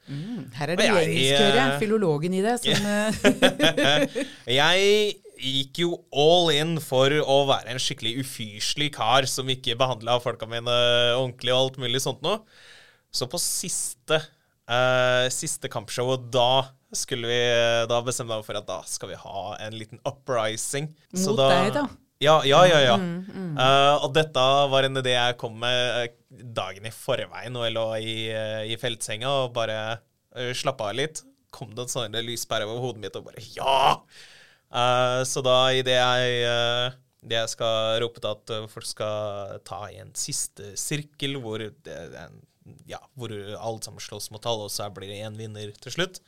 Her 0.56 0.72
er 0.72 0.80
det 0.80 0.88
hører 0.90 1.58
jeg. 1.58 1.76
Filologen 1.80 2.34
i 2.36 2.42
det. 2.44 2.58
Som, 2.64 2.88
eh, 3.86 4.16
Jeg 4.60 5.14
gikk 5.42 5.80
jo 5.82 5.94
all 6.14 6.52
in 6.54 6.76
for 6.82 7.12
å 7.12 7.38
være 7.48 7.72
en 7.72 7.80
skikkelig 7.82 8.18
ufyselig 8.22 8.92
kar 8.96 9.26
som 9.30 9.48
ikke 9.50 9.78
behandla 9.80 10.20
folka 10.22 10.48
mine 10.48 10.76
ordentlig 11.16 11.54
og 11.54 11.58
alt 11.64 11.80
mulig 11.82 12.02
sånt 12.04 12.22
noe. 12.24 12.42
Så 13.12 13.28
på 13.28 13.40
siste, 13.40 14.20
eh, 14.70 15.26
siste 15.32 15.70
kampshow, 15.72 16.12
og 16.14 16.30
da 16.32 16.68
skulle 16.92 17.24
vi 17.24 17.40
Da 17.88 18.02
bestemte 18.04 18.34
jeg 18.34 18.42
meg 18.42 18.44
for 18.44 18.58
at 18.58 18.66
da 18.68 18.82
skal 18.84 19.08
vi 19.14 19.16
ha 19.16 19.42
en 19.64 19.76
liten 19.80 20.00
uprising. 20.04 20.90
Så 21.16 21.32
Mot 21.32 21.40
deg, 21.40 21.70
da. 21.72 21.86
Ja, 22.22 22.34
ja, 22.46 22.60
ja. 22.68 22.80
ja. 22.84 22.96
Eh, 22.96 23.94
og 24.04 24.12
dette 24.14 24.42
var 24.70 24.86
en 24.86 25.00
idé 25.00 25.16
jeg 25.16 25.38
kom 25.40 25.56
med 25.62 26.02
eh, 26.02 26.12
dagen 26.54 26.86
i 26.86 26.92
forveien 26.94 27.56
og 27.56 27.64
jeg 27.66 27.74
lå 27.74 27.86
i, 27.96 28.16
eh, 28.30 28.60
i 28.70 28.76
feltsenga 28.78 29.32
og 29.42 29.56
bare 29.56 29.78
uh, 29.96 30.52
slappa 30.54 30.92
av 30.92 31.00
litt. 31.00 31.24
Kom 31.52 31.72
det 31.74 31.86
en 31.86 31.94
sånn 31.96 32.20
lyspære 32.28 32.68
over 32.68 32.84
hodet 32.84 33.06
mitt 33.06 33.18
og 33.18 33.26
bare 33.30 33.42
Ja! 33.56 33.96
Uh, 34.72 35.20
så 35.28 35.42
da 35.44 35.56
idet 35.76 35.98
jeg 35.98 36.36
uh, 36.48 36.94
det 37.22 37.38
jeg 37.38 37.52
skal 37.54 38.00
rope 38.02 38.22
til 38.22 38.32
at 38.34 38.52
eh, 38.54 38.70
folk 38.70 38.88
skal 38.88 39.58
ta 39.66 39.84
i 39.92 40.00
en 40.02 40.10
siste 40.18 40.72
sirkel 40.80 41.38
hvor, 41.42 41.62
det, 41.62 41.92
er 41.94 42.16
en, 42.24 42.40
ja, 42.88 43.00
hvor 43.18 43.32
alle 43.32 43.84
sammen 43.84 44.02
slåss 44.02 44.30
mot 44.34 44.46
alle, 44.48 44.68
og 44.68 44.72
så 44.72 44.88
blir 44.94 45.10
det 45.10 45.22
én 45.26 45.38
vinner 45.38 45.74
til 45.82 45.94
slutt. 45.94 46.22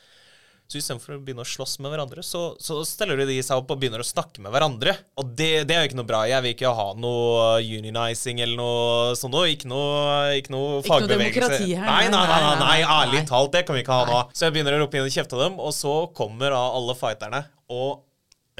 Så 0.64 0.78
istedenfor 0.80 1.18
å 1.18 1.20
begynne 1.20 1.44
å 1.44 1.48
slåss 1.48 1.74
med 1.84 1.92
hverandre, 1.92 2.22
så, 2.24 2.54
så 2.62 2.78
steller 2.88 3.20
de 3.20 3.36
seg 3.44 3.60
opp 3.60 3.74
og 3.74 3.80
begynner 3.82 4.00
å 4.00 4.06
snakke 4.06 4.40
med 4.40 4.54
hverandre. 4.54 4.94
Og 5.20 5.34
det, 5.36 5.66
det 5.68 5.76
er 5.76 5.82
jo 5.84 5.90
ikke 5.90 5.98
noe 5.98 6.08
bra. 6.08 6.22
Jeg 6.30 6.40
vil 6.40 6.54
ikke 6.54 6.72
ha 6.78 6.86
noe 6.96 7.42
unionizing 7.60 8.40
eller 8.40 8.56
noe 8.56 9.18
sånt 9.20 9.36
noe. 9.36 9.50
Ikke 9.52 9.68
noe, 9.68 9.98
ikke 10.38 10.54
noe 10.54 10.78
Ikke 10.80 11.02
noe 11.04 11.10
demokrati 11.10 11.68
her, 11.76 11.84
Nei, 11.84 12.08
nei, 12.08 12.22
nei, 12.30 12.40
nei, 12.46 12.54
nei, 12.62 12.78
ærlig 12.96 13.22
talt, 13.28 13.52
det 13.52 13.66
kan 13.68 13.76
vi 13.76 13.84
ikke 13.84 13.98
ha 14.00 14.08
nå. 14.08 14.22
Så 14.32 14.48
jeg 14.48 14.56
begynner 14.56 14.78
å 14.78 14.80
rope 14.86 14.98
inn 14.98 15.04
og 15.04 15.12
kjefte 15.18 15.40
dem, 15.42 15.60
og 15.60 15.76
så 15.76 15.94
kommer 16.16 16.56
da 16.56 16.62
alle 16.80 16.96
fighterne 16.96 17.42
og 17.74 18.00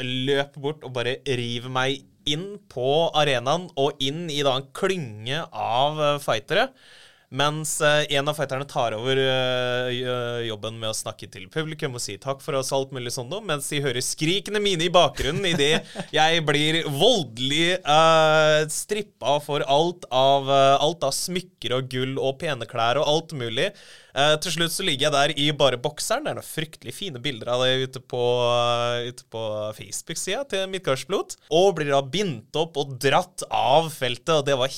løper 0.04 0.60
bort 0.60 0.84
og 0.84 0.92
bare 0.92 1.16
river 1.24 1.72
meg 1.72 2.04
inn 2.28 2.58
på 2.72 2.90
arenaen 3.16 3.70
og 3.80 4.00
inn 4.04 4.26
i 4.32 4.42
da 4.44 4.58
en 4.58 4.68
klynge 4.76 5.40
av 5.50 6.04
fightere. 6.24 6.68
Mens 7.35 7.81
eh, 7.83 8.05
en 8.14 8.29
av 8.31 8.37
fighterne 8.38 8.66
tar 8.70 8.94
over 8.94 9.18
eh, 9.18 10.44
jobben 10.47 10.77
med 10.79 10.92
å 10.92 10.94
snakke 10.97 11.27
til 11.33 11.49
publikum 11.51 11.97
og 11.99 12.03
si 12.05 12.14
takk 12.23 12.38
for 12.44 12.55
oss, 12.55 12.70
alt 12.75 12.94
mulig 12.94 13.11
sånn 13.14 13.27
noe, 13.33 13.42
mens 13.42 13.66
de 13.73 13.81
hører 13.83 14.05
skrikene 14.05 14.62
mine 14.62 14.87
i 14.87 14.92
bakgrunnen 14.94 15.49
idet 15.51 15.83
jeg 16.14 16.44
blir 16.47 16.85
voldelig 16.87 17.81
uh, 17.83 18.62
strippa 18.70 19.40
for 19.42 19.64
alt 19.66 20.07
av, 20.14 20.47
uh, 20.47 20.77
alt 20.79 21.03
av 21.07 21.14
smykker 21.16 21.75
og 21.75 21.90
gull 21.90 22.14
og 22.23 22.38
pene 22.44 22.68
klær 22.70 23.03
og 23.03 23.11
alt 23.11 23.35
mulig. 23.35 23.73
Uh, 24.14 24.37
til 24.38 24.55
slutt 24.55 24.77
så 24.77 24.87
ligger 24.87 25.09
jeg 25.09 25.14
der 25.16 25.35
i 25.42 25.49
bare 25.59 25.81
bokseren. 25.83 26.23
Det 26.23 26.35
er 26.35 26.38
noen 26.38 26.47
fryktelig 26.47 26.94
fine 26.94 27.23
bilder 27.23 27.51
av 27.57 27.64
det 27.66 27.88
ute 27.88 28.05
på, 28.14 28.23
uh, 28.47 29.25
på 29.35 29.47
Facebook-sida 29.81 30.44
til 30.53 30.68
Midtgardsblot. 30.70 31.40
Og 31.51 31.73
blir 31.81 31.90
da 31.90 32.05
bindt 32.05 32.55
opp 32.62 32.79
og 32.79 32.94
dratt 33.03 33.42
av 33.51 33.90
feltet, 33.97 34.37
og 34.38 34.47
det 34.47 34.61
var 34.61 34.70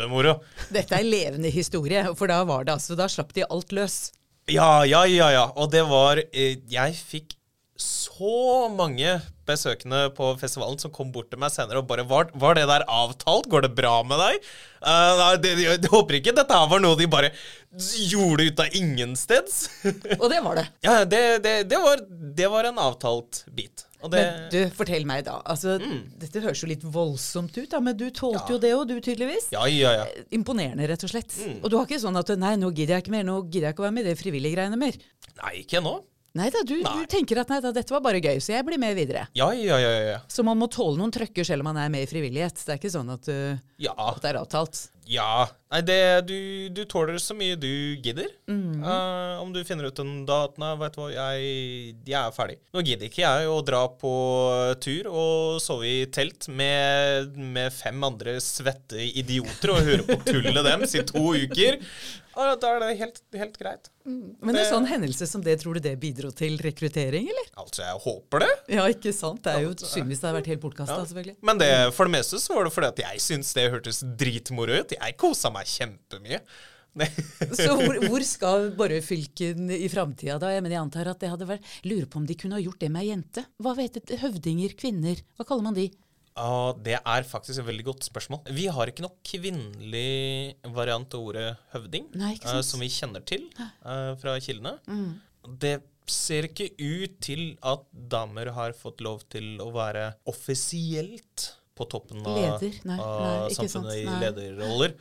kjempemoro. 0.00 0.38
dette 0.72 0.96
er 0.96 1.04
levende 1.06 1.52
historie, 1.52 2.04
for 2.16 2.30
da 2.30 2.42
var 2.48 2.64
det 2.64 2.78
altså 2.78 2.96
Da 2.98 3.08
slapp 3.08 3.34
de 3.36 3.44
alt 3.46 3.72
løs. 3.72 4.12
Ja, 4.50 4.84
ja, 4.88 5.04
ja, 5.06 5.30
ja. 5.30 5.44
Og 5.56 5.70
det 5.70 5.84
var 5.86 6.18
eh, 6.32 6.58
Jeg 6.70 6.96
fikk 6.96 7.36
så 7.80 8.68
mange 8.68 9.20
besøkende 9.48 10.10
på 10.12 10.34
festivalen 10.38 10.78
som 10.78 10.92
kom 10.92 11.08
bort 11.14 11.30
til 11.32 11.40
meg 11.40 11.52
senere 11.54 11.80
og 11.80 11.88
bare 11.88 12.04
Var, 12.04 12.28
var 12.36 12.58
det 12.58 12.66
der 12.68 12.84
avtalt? 12.84 13.48
Går 13.50 13.64
det 13.64 13.72
bra 13.78 14.02
med 14.04 14.20
deg? 14.20 14.48
Det, 15.40 15.54
jeg, 15.54 15.78
jeg 15.80 15.92
håper 15.92 16.18
ikke 16.20 16.34
dette 16.36 16.56
her 16.60 16.68
var 16.70 16.82
noe 16.84 16.98
de 16.98 17.08
bare 17.10 17.32
gjorde 18.10 18.50
ut 18.50 18.60
av 18.60 18.76
ingensteds. 18.76 19.62
Og 20.18 20.26
det 20.32 20.40
var 20.44 20.60
det. 20.60 20.66
ja, 20.86 21.04
det, 21.04 21.22
det, 21.46 21.54
det, 21.70 21.80
var, 21.80 22.04
det 22.08 22.50
var 22.52 22.68
en 22.68 22.82
avtalt 22.82 23.44
bit. 23.56 23.86
Det 24.02 24.10
Men 24.10 24.46
du, 24.52 24.58
fortell 24.74 25.04
meg 25.08 25.24
da. 25.26 25.38
Altså, 25.44 25.76
Dette 26.20 26.40
høres 26.40 26.62
jo 26.62 26.68
litt 26.70 26.84
voldsomt 26.84 27.56
ut, 27.58 27.68
da, 27.70 27.80
men 27.84 27.96
du 28.00 28.06
tålte 28.10 28.54
jo 28.54 28.58
det 28.62 28.70
òg, 28.76 28.86
du 28.88 29.00
tydeligvis. 29.00 29.50
Ja, 29.52 29.66
ja, 29.68 29.92
ja. 30.00 30.06
Imponerende, 30.32 30.86
rett 30.88 31.04
og 31.04 31.12
slett. 31.12 31.34
Og 31.60 31.68
du 31.68 31.76
har 31.76 31.84
ikke 31.88 32.00
sånn 32.00 32.16
at 32.16 32.32
nei, 32.40 32.54
nå 32.60 32.70
gidder 32.72 32.96
jeg 32.96 33.04
ikke 33.06 33.16
mer, 33.18 33.26
nå 33.28 33.42
gidder 33.48 33.68
jeg 33.70 33.76
ikke 33.76 33.84
å 33.84 33.88
være 33.90 33.96
med 33.98 34.06
i 34.06 34.10
det 34.12 34.20
frivillige 34.20 34.56
greiene 34.56 34.80
mer. 34.80 34.96
Nei, 35.42 35.52
ikke 35.64 35.82
nå. 35.84 35.98
Nei 36.38 36.46
da, 36.54 36.60
du, 36.62 36.76
Nei. 36.78 36.92
du 36.94 37.08
tenker 37.10 37.40
at 37.42 37.48
nei 37.50 37.56
da, 37.58 37.72
dette 37.74 37.90
var 37.90 38.04
bare 38.04 38.20
gøy, 38.22 38.36
så 38.38 38.52
jeg 38.54 38.62
blir 38.68 38.78
med 38.78 38.94
videre. 38.94 39.24
Ja, 39.34 39.48
ja, 39.50 39.80
ja, 39.82 39.90
ja. 40.12 40.18
Så 40.30 40.44
man 40.46 40.60
må 40.60 40.68
tåle 40.70 40.94
noen 41.00 41.10
trøkker 41.10 41.42
selv 41.46 41.64
om 41.64 41.72
man 41.72 41.80
er 41.82 41.90
med 41.90 42.04
i 42.06 42.10
frivillighet. 42.10 42.54
Det 42.62 42.76
er 42.76 42.78
ikke 42.78 42.92
sånn 42.94 43.10
at, 43.10 43.26
uh, 43.26 43.58
Ja. 43.82 43.96
at 43.98 44.20
det 44.22 44.30
er 44.30 44.38
avtalt. 44.38 44.78
Ja. 45.10 45.48
Nei, 45.70 45.80
det, 45.86 45.98
du, 46.26 46.36
du 46.74 46.80
tåler 46.90 47.18
så 47.22 47.34
mye 47.34 47.56
du 47.58 47.98
gidder. 48.02 48.30
Mhm. 48.50 48.82
Uh, 48.84 49.42
om 49.42 49.50
du 49.54 49.60
finner 49.66 49.88
ut 49.90 49.98
en 50.02 50.24
daten 50.26 50.62
nei, 50.62 50.70
vet 50.78 50.94
du 50.96 51.00
hva, 51.02 51.08
jeg, 51.14 51.96
jeg 52.06 52.18
er 52.20 52.34
ferdig. 52.34 52.58
Nå 52.74 52.84
gidder 52.86 53.10
ikke 53.10 53.24
jeg 53.24 53.50
å 53.50 53.58
dra 53.66 53.82
på 54.00 54.12
tur 54.82 55.10
og 55.10 55.60
sove 55.62 55.88
i 55.88 55.98
telt 56.14 56.46
med, 56.54 57.34
med 57.34 57.74
fem 57.74 58.06
andre 58.06 58.38
svette 58.44 59.02
idioter 59.10 59.74
og 59.74 59.84
høre 59.90 60.06
på 60.06 60.18
tullet 60.30 60.62
deres 60.66 60.94
i 60.98 61.04
to 61.10 61.26
uker. 61.42 61.80
Ja, 62.40 62.54
da 62.56 62.70
er 62.76 62.80
det 62.82 62.88
helt, 62.98 63.20
helt 63.36 63.58
greit. 63.60 63.90
Men 64.08 64.54
det, 64.56 64.62
en 64.64 64.70
sånn 64.72 64.86
hendelse 64.88 65.26
som 65.28 65.42
det, 65.44 65.58
tror 65.60 65.76
du 65.76 65.82
det 65.84 65.92
bidro 66.00 66.30
til 66.34 66.56
rekruttering, 66.64 67.28
eller? 67.30 67.50
Altså, 67.60 67.84
jeg 67.84 68.00
håper 68.06 68.42
det. 68.46 68.50
Ja, 68.78 68.86
ikke 68.90 69.12
sant? 69.14 69.42
Det 69.44 69.52
er 69.58 69.66
jo 69.68 69.74
synd 69.76 70.08
hvis 70.10 70.22
det 70.24 70.30
har 70.30 70.38
vært 70.40 70.48
helt 70.54 70.62
bortkasta, 70.64 70.96
selvfølgelig. 71.10 71.36
Men 71.46 71.60
det, 71.60 71.70
for 71.94 72.08
det 72.08 72.16
meste 72.16 72.40
så 72.42 72.56
var 72.56 72.66
det 72.66 72.72
fordi 72.74 72.88
at 72.94 73.02
jeg 73.04 73.22
syntes 73.28 73.52
det 73.58 73.68
hørtes 73.76 74.02
dritmoro 74.24 74.80
ut. 74.82 74.96
Jeg 74.96 75.16
kosa 75.20 75.52
meg 75.54 75.68
kjempemye. 75.70 76.40
Det- 77.00 77.06
Så 77.60 77.76
hvor, 77.78 78.00
hvor 78.08 78.24
skal 78.26 78.70
Borre-fylken 78.74 79.68
i 79.70 79.86
framtida, 79.92 80.40
da? 80.42 80.48
Jeg, 80.56 80.64
mener, 80.64 80.74
jeg 80.74 80.82
antar 80.88 81.10
at 81.12 81.20
det 81.22 81.28
hadde 81.30 81.46
vært 81.46 81.68
Lurer 81.86 82.08
på 82.10 82.18
om 82.18 82.26
de 82.26 82.34
kunne 82.40 82.56
ha 82.58 82.64
gjort 82.64 82.80
det 82.82 82.88
med 82.90 83.04
ei 83.04 83.12
jente. 83.12 83.44
Hva 83.62 83.76
vet 83.78 84.00
du? 84.00 84.16
Høvdinger? 84.18 84.74
Kvinner? 84.80 85.20
Hva 85.38 85.46
kaller 85.46 85.68
man 85.68 85.76
de? 85.78 85.84
Ja, 86.40 86.72
det 86.88 86.96
er 86.98 87.26
faktisk 87.28 87.60
et 87.60 87.66
veldig 87.68 87.84
godt 87.90 88.06
spørsmål. 88.08 88.42
Vi 88.56 88.66
har 88.72 88.88
ikke 88.90 89.04
noe 89.04 89.18
kvinnelig 89.26 90.56
variant 90.72 91.12
av 91.16 91.26
ordet 91.28 91.46
høvding 91.74 92.08
Nei? 92.16 92.34
Mm. 92.40 92.62
som 92.64 92.80
vi 92.80 92.88
kjenner 92.92 93.24
til 93.28 93.46
uh, 93.58 94.16
fra 94.20 94.38
kildene. 94.40 94.78
Det 95.60 95.76
ser 96.10 96.48
ikke 96.48 96.70
ut 96.80 97.18
til 97.22 97.44
at 97.62 97.84
damer 97.92 98.50
har 98.56 98.74
fått 98.76 99.02
lov 99.04 99.22
til 99.30 99.60
å 99.62 99.68
være 99.74 100.10
offisielt 100.30 101.50
på 101.78 101.86
toppen 101.88 102.24
av, 102.26 102.36
Leder? 102.36 102.80
Nei, 102.88 102.98
av 103.00 103.20
nei, 103.24 103.54
samfunnet 103.56 104.00
i 104.02 104.18
lederroller. 104.20 104.96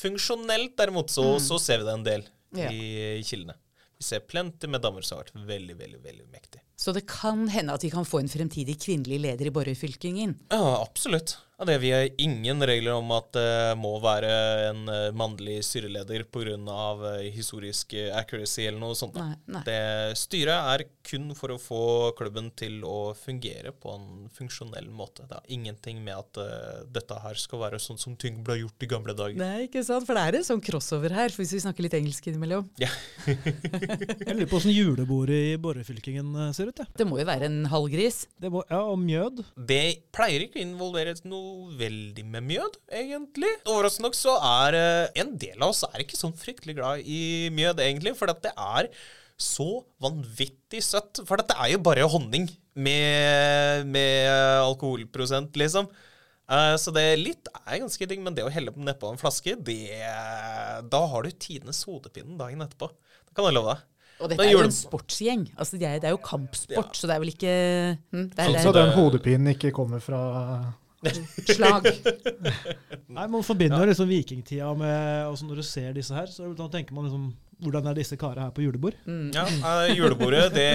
Funksjonelt 0.00 0.74
derimot 0.80 1.12
så, 1.12 1.32
så 1.40 1.60
ser 1.62 1.80
vi 1.80 1.88
det 1.88 1.96
en 1.96 2.06
del 2.08 2.28
Ja. 2.56 2.66
i 2.74 3.22
kildene. 3.24 3.54
Vi 4.00 4.04
ser 4.08 4.24
plenty 4.26 4.68
med 4.68 4.82
damer 4.82 5.04
som 5.06 5.18
har 5.18 5.28
vært 5.28 5.46
veldig, 5.48 5.76
veldig, 5.78 6.00
veldig 6.02 6.26
mektige. 6.32 6.64
Så 6.80 6.94
det 6.96 7.02
kan 7.10 7.44
hende 7.52 7.74
at 7.76 7.84
vi 7.84 7.90
kan 7.92 8.06
få 8.08 8.22
en 8.22 8.30
fremtidig 8.32 8.78
kvinnelig 8.80 9.18
leder 9.20 9.50
i 9.50 9.52
Borre-fylkingen. 9.52 10.38
Ja, 10.48 10.80
absolutt. 10.80 11.36
Ja, 11.60 11.66
det 11.66 11.78
Vi 11.78 11.90
har 11.92 12.08
ingen 12.16 12.62
regler 12.64 12.94
om 12.96 13.10
at 13.12 13.34
det 13.36 13.76
må 13.76 13.90
være 14.00 14.28
en 14.70 14.86
eh, 14.88 15.10
mannlig 15.12 15.58
styreleder 15.66 16.22
pga. 16.32 16.38
Uh, 16.40 17.20
historisk 17.34 17.92
eh, 17.92 18.08
accuracy 18.16 18.64
eller 18.64 18.80
noe 18.80 18.96
sånt. 18.96 19.18
Nei, 19.20 19.34
nei. 19.44 19.60
Det 19.66 20.16
Styret 20.16 20.70
er 20.72 20.84
kun 21.04 21.34
for 21.36 21.52
å 21.52 21.58
få 21.60 21.82
klubben 22.16 22.48
til 22.56 22.78
å 22.88 23.12
fungere 23.12 23.74
på 23.76 23.92
en 23.92 24.30
funksjonell 24.32 24.88
måte. 24.88 25.26
Det 25.28 25.36
har 25.36 25.52
ingenting 25.52 26.00
med 26.06 26.16
at 26.16 26.40
uh, 26.40 26.80
dette 26.88 27.18
her 27.26 27.36
skal 27.36 27.60
være 27.66 27.82
sånn 27.82 28.00
som 28.00 28.16
ting 28.16 28.40
ble 28.46 28.62
gjort 28.62 28.86
i 28.86 28.88
gamle 28.94 29.16
dager. 29.18 29.36
Nei, 29.36 29.66
ikke 29.68 29.84
sant? 29.84 30.08
For 30.08 30.16
det 30.16 30.24
er 30.24 30.40
en 30.40 30.48
sånn 30.48 30.64
crossover 30.64 31.12
her, 31.12 31.36
hvis 31.36 31.52
vi 31.58 31.62
snakker 31.66 31.84
litt 31.84 31.98
engelsk 32.00 32.30
innimellom. 32.32 32.70
Jeg 32.80 34.32
lurer 34.32 34.48
på 34.48 34.62
åssen 34.62 34.72
julebordet 34.72 35.42
i 35.50 35.54
Borrefylkingen 35.60 36.32
eh, 36.46 36.50
ser 36.56 36.72
ut. 36.72 36.80
Ja. 36.80 36.88
Det 37.02 37.08
må 37.08 37.20
jo 37.20 37.28
være 37.28 37.52
en 37.52 37.60
halvgris. 37.68 38.22
Det 38.40 38.48
må, 38.48 38.64
ja, 38.72 38.80
og 38.80 38.96
mjød. 39.04 39.44
Det 39.68 39.84
pleier 40.16 40.48
ikke 40.48 40.62
å 40.62 40.64
involvere 40.64 41.18
noe 41.28 41.49
veldig 41.80 42.24
med 42.32 42.46
mjød, 42.48 42.76
egentlig. 43.00 43.50
Overraskende 43.68 44.08
nok 44.08 44.18
så 44.18 44.36
er 44.38 44.76
eh, 44.78 45.22
en 45.22 45.32
del 45.40 45.56
av 45.58 45.72
oss 45.72 45.84
er 45.88 46.04
ikke 46.04 46.18
sånn 46.18 46.36
fryktelig 46.38 46.76
glad 46.78 47.04
i 47.06 47.48
mjød, 47.54 47.82
egentlig, 47.84 48.14
for 48.18 48.30
det 48.30 48.52
er 48.52 48.90
så 49.40 49.68
vanvittig 50.02 50.82
søtt. 50.84 51.22
For 51.28 51.40
det 51.40 51.56
er 51.56 51.74
jo 51.74 51.82
bare 51.84 52.08
honning 52.10 52.48
med, 52.74 53.86
med 53.90 54.30
alkoholprosent, 54.64 55.56
liksom. 55.60 55.90
Eh, 56.50 56.74
så 56.82 56.94
det 56.94 57.06
litt 57.20 57.50
er 57.62 57.82
ganske 57.82 58.10
digg, 58.10 58.24
men 58.24 58.36
det 58.36 58.46
å 58.46 58.52
helle 58.52 58.74
nedpå 58.74 59.12
en 59.12 59.20
flaske, 59.20 59.54
det 59.54 59.84
Da 60.90 61.04
har 61.12 61.22
du 61.24 61.30
tidenes 61.30 61.84
hodepine 61.86 62.38
dagen 62.40 62.66
etterpå. 62.66 62.90
Det 63.28 63.36
kan 63.36 63.48
jeg 63.48 63.58
love 63.58 63.74
deg. 63.74 63.86
Og 64.20 64.28
dette 64.28 64.44
er 64.44 64.52
jo 64.52 64.60
en 64.66 64.74
sportsgjeng. 64.74 65.46
Altså, 65.56 65.78
det, 65.80 65.86
er, 65.88 66.00
det 66.02 66.10
er 66.10 66.12
jo 66.12 66.20
kampsport, 66.20 66.92
så 66.96 67.08
det 67.08 67.14
er 67.14 67.22
vel 67.22 67.32
ikke 67.32 67.54
hm, 68.12 68.26
det 68.34 68.42
er, 68.44 68.50
Så 68.50 68.58
at 68.58 68.66
så 68.66 68.74
den 68.76 68.92
hodepinen 68.92 69.54
ikke 69.54 69.72
kommer 69.76 70.02
fra 70.04 70.20
slag. 71.54 71.86
Nei, 73.08 73.26
Man 73.32 73.44
forbinder 73.46 73.80
jo 73.80 73.88
liksom 73.90 74.10
vikingtida 74.10 74.68
med 74.76 75.28
altså 75.30 75.46
Når 75.48 75.62
du 75.62 75.64
ser 75.66 75.94
disse 75.96 76.14
her, 76.14 76.28
så 76.28 76.50
da 76.56 76.66
tenker 76.72 76.96
man 76.96 77.08
liksom 77.08 77.30
Hvordan 77.64 77.88
er 77.90 77.96
disse 77.96 78.18
karene 78.20 78.46
her 78.48 78.52
på 78.56 78.64
julebord? 78.64 78.96
Mm. 79.04 79.30
Ja, 79.36 79.44
uh, 79.44 79.88
Julebordet, 79.92 80.46
det 80.54 80.68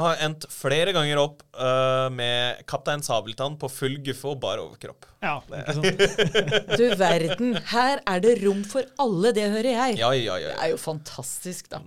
har 0.00 0.20
endt 0.22 0.44
flere 0.52 0.92
ganger 0.94 1.18
opp 1.22 1.40
uh, 1.56 2.06
med 2.12 2.60
Kaptein 2.68 3.02
Sabeltann 3.02 3.56
på 3.60 3.70
full 3.72 3.96
guffe 4.04 4.28
og 4.28 4.38
bar 4.42 4.60
overkropp. 4.62 5.08
Ja, 5.24 5.38
ikke 5.48 5.76
sant? 5.78 6.04
Du 6.78 6.84
verden, 7.00 7.56
her 7.72 8.04
er 8.04 8.22
det 8.22 8.36
rom 8.44 8.60
for 8.68 8.86
alle, 9.02 9.32
det 9.36 9.48
hører 9.50 9.70
jeg. 9.72 9.98
Ja, 10.02 10.12
ja, 10.14 10.36
Det 10.36 10.52
ja. 10.52 10.56
er 10.66 10.74
jo 10.74 10.78
fantastisk, 10.80 11.72
da. 11.72 11.80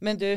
Men 0.00 0.18
du, 0.20 0.30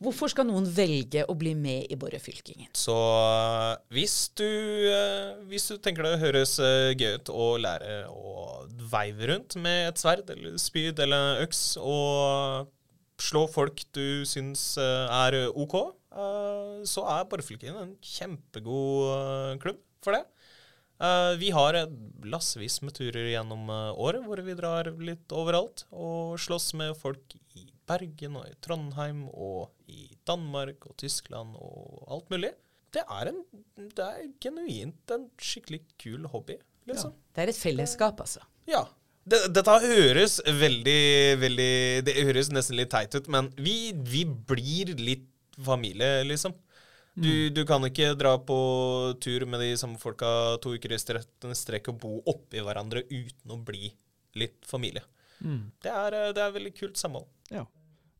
hvorfor 0.00 0.32
skal 0.32 0.48
noen 0.48 0.66
velge 0.74 1.22
å 1.28 1.36
bli 1.38 1.52
med 1.58 1.90
i 1.92 1.98
Borrefylkingen? 2.00 2.70
Så 2.76 2.96
eh, 2.96 3.74
hvis 3.94 4.16
du, 4.38 4.48
eh, 4.88 5.36
hvis 5.50 5.68
du 5.70 5.76
tenker 5.82 6.06
det 6.06 6.20
høres 6.22 6.56
eh, 6.64 6.92
gøy 6.96 7.18
ut 7.20 7.32
å 7.34 7.48
lære 7.60 8.02
å 8.08 8.34
veive 8.90 9.30
rundt 9.30 9.58
med 9.60 9.90
et 9.90 10.00
sverd 10.00 10.32
eller 10.32 10.56
spyd 10.60 11.00
eller 11.04 11.44
øks 11.44 11.64
og 11.82 12.70
slå 13.20 13.44
folk 13.52 13.82
du 13.92 14.24
syns 14.24 14.62
er 14.80 15.36
OK, 15.52 15.74
så 16.88 17.02
er 17.12 17.26
Borrefylkingen 17.28 17.76
en 17.82 17.92
kjempegod 18.00 19.60
klubb 19.60 19.82
for 20.00 20.16
det. 20.16 20.22
Eh, 21.00 21.34
vi 21.40 21.50
har 21.56 21.76
lassevis 22.28 22.80
med 22.84 22.94
turer 22.96 23.30
gjennom 23.32 23.70
eh, 23.72 23.92
året 23.96 24.26
hvor 24.26 24.42
vi 24.44 24.56
drar 24.58 24.90
litt 25.00 25.32
overalt 25.32 25.86
og 25.90 26.36
slåss 26.40 26.74
med 26.76 26.92
folk 26.98 27.36
i 27.56 27.70
Bergen 27.88 28.36
og 28.36 28.44
i 28.50 28.56
Trondheim 28.62 29.24
og 29.32 29.70
i 29.88 30.10
Danmark 30.28 30.84
og 30.90 30.98
Tyskland 31.00 31.56
og 31.56 32.04
alt 32.12 32.28
mulig. 32.32 32.52
Det 32.92 33.02
er, 33.06 33.30
en, 33.30 33.40
det 33.96 34.04
er 34.04 34.28
genuint 34.42 35.14
en 35.14 35.28
skikkelig 35.40 35.84
kul 36.02 36.26
hobby, 36.32 36.56
liksom. 36.90 37.14
Det 37.34 37.44
er 37.44 37.52
et 37.52 37.58
fellesskap, 37.58 38.20
altså. 38.20 38.42
Ja. 38.68 38.82
Det, 39.30 39.38
dette 39.54 39.74
høres 39.84 40.38
veldig, 40.42 41.02
veldig 41.38 41.72
Det 42.06 42.14
høres 42.24 42.48
nesten 42.50 42.78
litt 42.80 42.90
teit 42.90 43.14
ut, 43.14 43.28
men 43.30 43.50
vi, 43.60 43.92
vi 43.94 44.24
blir 44.26 44.92
litt 44.98 45.28
familie, 45.64 46.24
liksom. 46.26 46.56
Du, 47.20 47.32
du 47.52 47.62
kan 47.68 47.84
ikke 47.84 48.14
dra 48.18 48.34
på 48.40 48.58
tur 49.20 49.44
med 49.48 49.62
de 49.62 49.74
samme 49.80 50.00
folka 50.00 50.56
to 50.62 50.74
uker 50.76 50.94
i 50.96 51.00
strekk 51.00 51.92
og 51.92 51.98
bo 52.00 52.12
oppi 52.30 52.62
hverandre 52.64 53.04
uten 53.10 53.52
å 53.52 53.58
bli 53.64 53.92
litt 54.40 54.64
familie. 54.66 55.04
Mm. 55.40 55.70
Det 55.82 55.92
er, 55.92 56.16
eh, 56.16 56.32
det 56.36 56.42
er 56.44 56.56
veldig 56.56 56.72
kult 56.76 57.00
samhold. 57.00 57.28
Ja. 57.52 57.66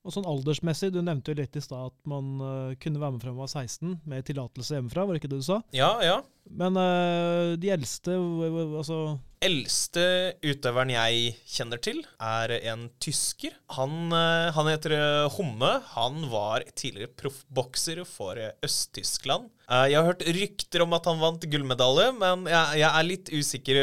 Og 0.01 0.15
sånn 0.15 0.29
aldersmessig, 0.29 0.93
du 0.95 1.03
nevnte 1.05 1.35
jo 1.35 1.41
litt 1.43 1.57
i 1.57 1.63
stad 1.63 1.91
at 1.91 1.97
man 2.09 2.29
uh, 2.41 2.77
kunne 2.81 3.01
være 3.03 3.17
med 3.17 3.25
fra 3.25 3.35
man 3.35 3.45
var 3.45 3.51
16 3.53 3.99
med 4.09 4.25
tillatelse 4.25 4.79
hjemmefra, 4.79 5.05
var 5.05 5.17
det 5.17 5.21
ikke 5.21 5.33
det 5.35 5.43
du 5.43 5.49
sa? 5.51 5.59
Ja, 5.77 5.91
ja. 6.01 6.15
Men 6.49 6.79
uh, 6.81 7.53
de 7.61 7.73
eldste, 7.75 8.17
altså 8.17 9.01
Eldste 9.41 10.03
utøveren 10.45 10.91
jeg 10.93 11.31
kjenner 11.49 11.81
til, 11.81 12.03
er 12.21 12.53
en 12.75 12.83
tysker. 13.01 13.55
Han, 13.73 14.13
eh, 14.13 14.51
han 14.53 14.69
heter 14.69 14.93
eh, 14.99 15.29
Homme. 15.33 15.71
Han 15.95 16.27
var 16.29 16.67
tidligere 16.77 17.09
proffbokser 17.17 18.03
for 18.05 18.37
eh, 18.37 18.53
Øst-Tyskland. 18.67 19.49
Jeg 19.71 19.97
har 19.97 20.11
hørt 20.11 20.27
rykter 20.27 20.85
om 20.85 20.93
at 20.93 21.09
han 21.09 21.23
vant 21.23 21.47
gullmedalje, 21.49 22.11
men 22.19 22.45
jeg, 22.51 22.81
jeg 22.83 22.91
er 22.91 23.07
litt 23.07 23.31
usikker, 23.33 23.79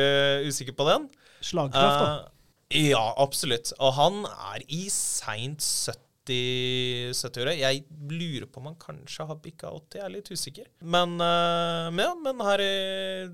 usikker 0.45 0.75
på 0.77 0.89
den. 0.91 1.07
slagkraft, 1.41 2.03
da. 2.03 2.09
Ja, 2.77 3.05
absolutt. 3.17 3.71
Og 3.79 3.95
han 3.97 4.25
er 4.27 4.65
i 4.67 4.83
seint 4.93 5.63
70 5.63 6.03
70-åra. 7.15 7.53
Jeg 7.55 7.85
lurer 8.11 8.49
på 8.51 8.59
om 8.59 8.67
han 8.67 8.81
kanskje 8.81 9.25
har 9.29 9.39
bikka 9.39 9.71
80, 9.71 9.95
jeg 9.95 10.03
er 10.03 10.11
litt 10.11 10.31
usikker. 10.35 10.67
Men, 10.83 11.15
men 11.15 12.19
men 12.25 12.43
her 12.43 12.65
er 12.65 13.29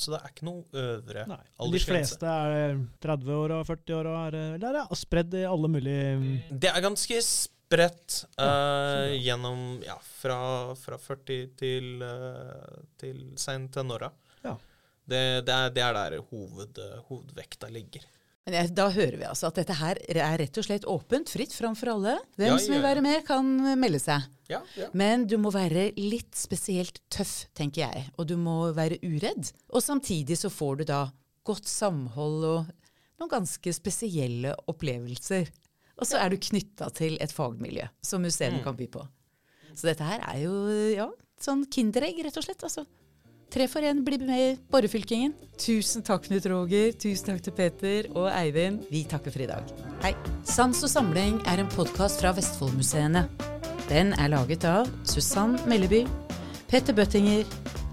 Så 0.00 0.14
det 0.14 0.20
er 0.20 0.32
ikke 0.32 0.46
noe 0.48 0.80
øvre 0.80 1.26
Nei. 1.28 1.40
De 1.74 1.80
fleste 1.84 2.34
er 2.48 2.78
30 3.04 3.34
år 3.36 3.54
og 3.58 3.66
40-åra, 3.68 4.14
eller 4.56 4.78
er 4.80 4.94
spredd 4.96 5.36
i 5.36 5.44
alle 5.48 5.68
mulige 5.68 6.38
Det 6.48 6.70
er 6.70 6.84
ganske 6.84 7.18
spredt 7.26 8.22
eh, 8.40 9.16
gjennom 9.20 9.82
ja, 9.84 9.98
fra, 10.00 10.38
fra 10.80 10.96
40 10.98 11.52
til, 11.60 11.90
uh, 12.02 12.80
til 12.98 13.20
seint 13.38 13.70
tenåra. 13.76 14.08
Ja. 14.42 14.56
Det, 15.04 15.20
det, 15.46 15.54
er, 15.54 15.74
det 15.74 15.84
er 15.84 15.98
der 15.98 16.16
hoved, 16.30 16.80
hovedvekta 17.10 17.68
ligger. 17.70 18.08
Men 18.48 18.56
jeg, 18.56 18.70
da 18.74 18.86
hører 18.90 19.18
vi 19.20 19.26
altså 19.28 19.50
at 19.50 19.58
dette 19.60 19.74
her 19.76 19.98
er 20.10 20.38
rett 20.40 20.58
og 20.58 20.64
slett 20.64 20.86
åpent, 20.88 21.28
fritt 21.30 21.52
fram 21.54 21.74
for 21.76 21.92
alle. 21.92 22.16
Hvem 22.40 22.48
Ja, 22.48 22.56
som 22.58 22.72
vil 22.74 22.82
være 22.82 23.02
med, 23.04 23.20
kan 23.28 23.50
melde 23.78 24.00
seg. 24.00 24.24
Ja, 24.50 24.62
ja. 24.80 24.88
Men 24.96 25.26
du 25.30 25.36
må 25.38 25.52
være 25.54 25.90
litt 26.00 26.34
spesielt 26.38 27.02
tøff, 27.12 27.44
tenker 27.54 27.84
jeg. 27.84 28.06
Og 28.16 28.26
du 28.30 28.36
må 28.40 28.72
være 28.74 28.98
uredd. 29.04 29.52
Og 29.70 29.84
samtidig 29.84 30.38
så 30.40 30.50
får 30.50 30.80
du 30.80 30.84
da 30.88 31.02
godt 31.46 31.68
samhold 31.68 32.46
og 32.48 32.72
noen 33.20 33.30
ganske 33.36 33.74
spesielle 33.76 34.54
opplevelser. 34.72 35.52
Og 36.00 36.08
så 36.08 36.16
er 36.22 36.32
du 36.32 36.40
knytta 36.40 36.88
til 36.96 37.18
et 37.20 37.32
fagmiljø 37.36 37.84
som 38.00 38.24
museene 38.24 38.62
kan 38.64 38.76
by 38.78 38.88
på. 38.88 39.04
Så 39.76 39.90
dette 39.90 40.06
her 40.08 40.24
er 40.32 40.40
jo 40.46 40.54
ja, 40.96 41.10
sånn 41.40 41.66
kinderegg, 41.70 42.24
rett 42.24 42.40
og 42.40 42.46
slett. 42.48 42.64
altså. 42.64 42.86
Tre 43.50 43.64
for 43.66 43.82
én 43.82 44.04
blir 44.06 44.22
med 44.22 44.38
i 44.38 44.50
Borrefylkingen. 44.70 45.32
Tusen 45.58 46.04
takk, 46.06 46.28
Knut 46.28 46.44
Roger. 46.46 46.92
Tusen 46.94 47.32
takk 47.32 47.40
til 47.42 47.54
Peter 47.56 48.06
og 48.14 48.28
Eivind. 48.30 48.84
Vi 48.92 49.02
takker 49.10 49.34
for 49.34 49.42
i 49.42 49.48
dag. 49.50 49.72
Hei. 50.04 50.12
Sans 50.46 50.78
og 50.86 50.92
samling 50.92 51.40
er 51.50 51.58
en 51.58 51.72
podkast 51.74 52.22
fra 52.22 52.30
Vestfoldmuseene. 52.36 53.24
Den 53.90 54.14
er 54.22 54.30
laget 54.30 54.68
av 54.70 54.86
Susann 55.02 55.58
Melleby, 55.66 56.04
Petter 56.70 56.94
Bøttinger, 56.94 57.42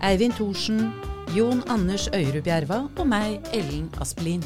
Eivind 0.05 0.37
Thorsen, 0.37 0.91
Jon 1.33 1.65
Anders 1.73 2.05
Øyrud 2.13 2.45
Bjerva 2.45 2.83
og 2.93 3.09
meg, 3.09 3.41
Ellen 3.49 3.89
Aspelin. 3.97 4.45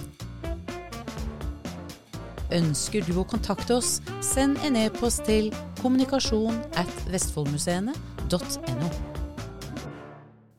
Ønsker 2.56 3.04
du 3.04 3.18
å 3.20 3.28
kontakte 3.28 3.82
oss, 3.84 3.98
send 4.24 4.64
en 4.64 4.80
e-post 4.80 5.28
til 5.28 5.52
kommunikasjon 5.84 6.56
at 6.80 7.08
vestfoldmuseene.no. 7.12 9.11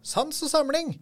Sans 0.03 0.43
og 0.43 0.51
samling 0.51 0.97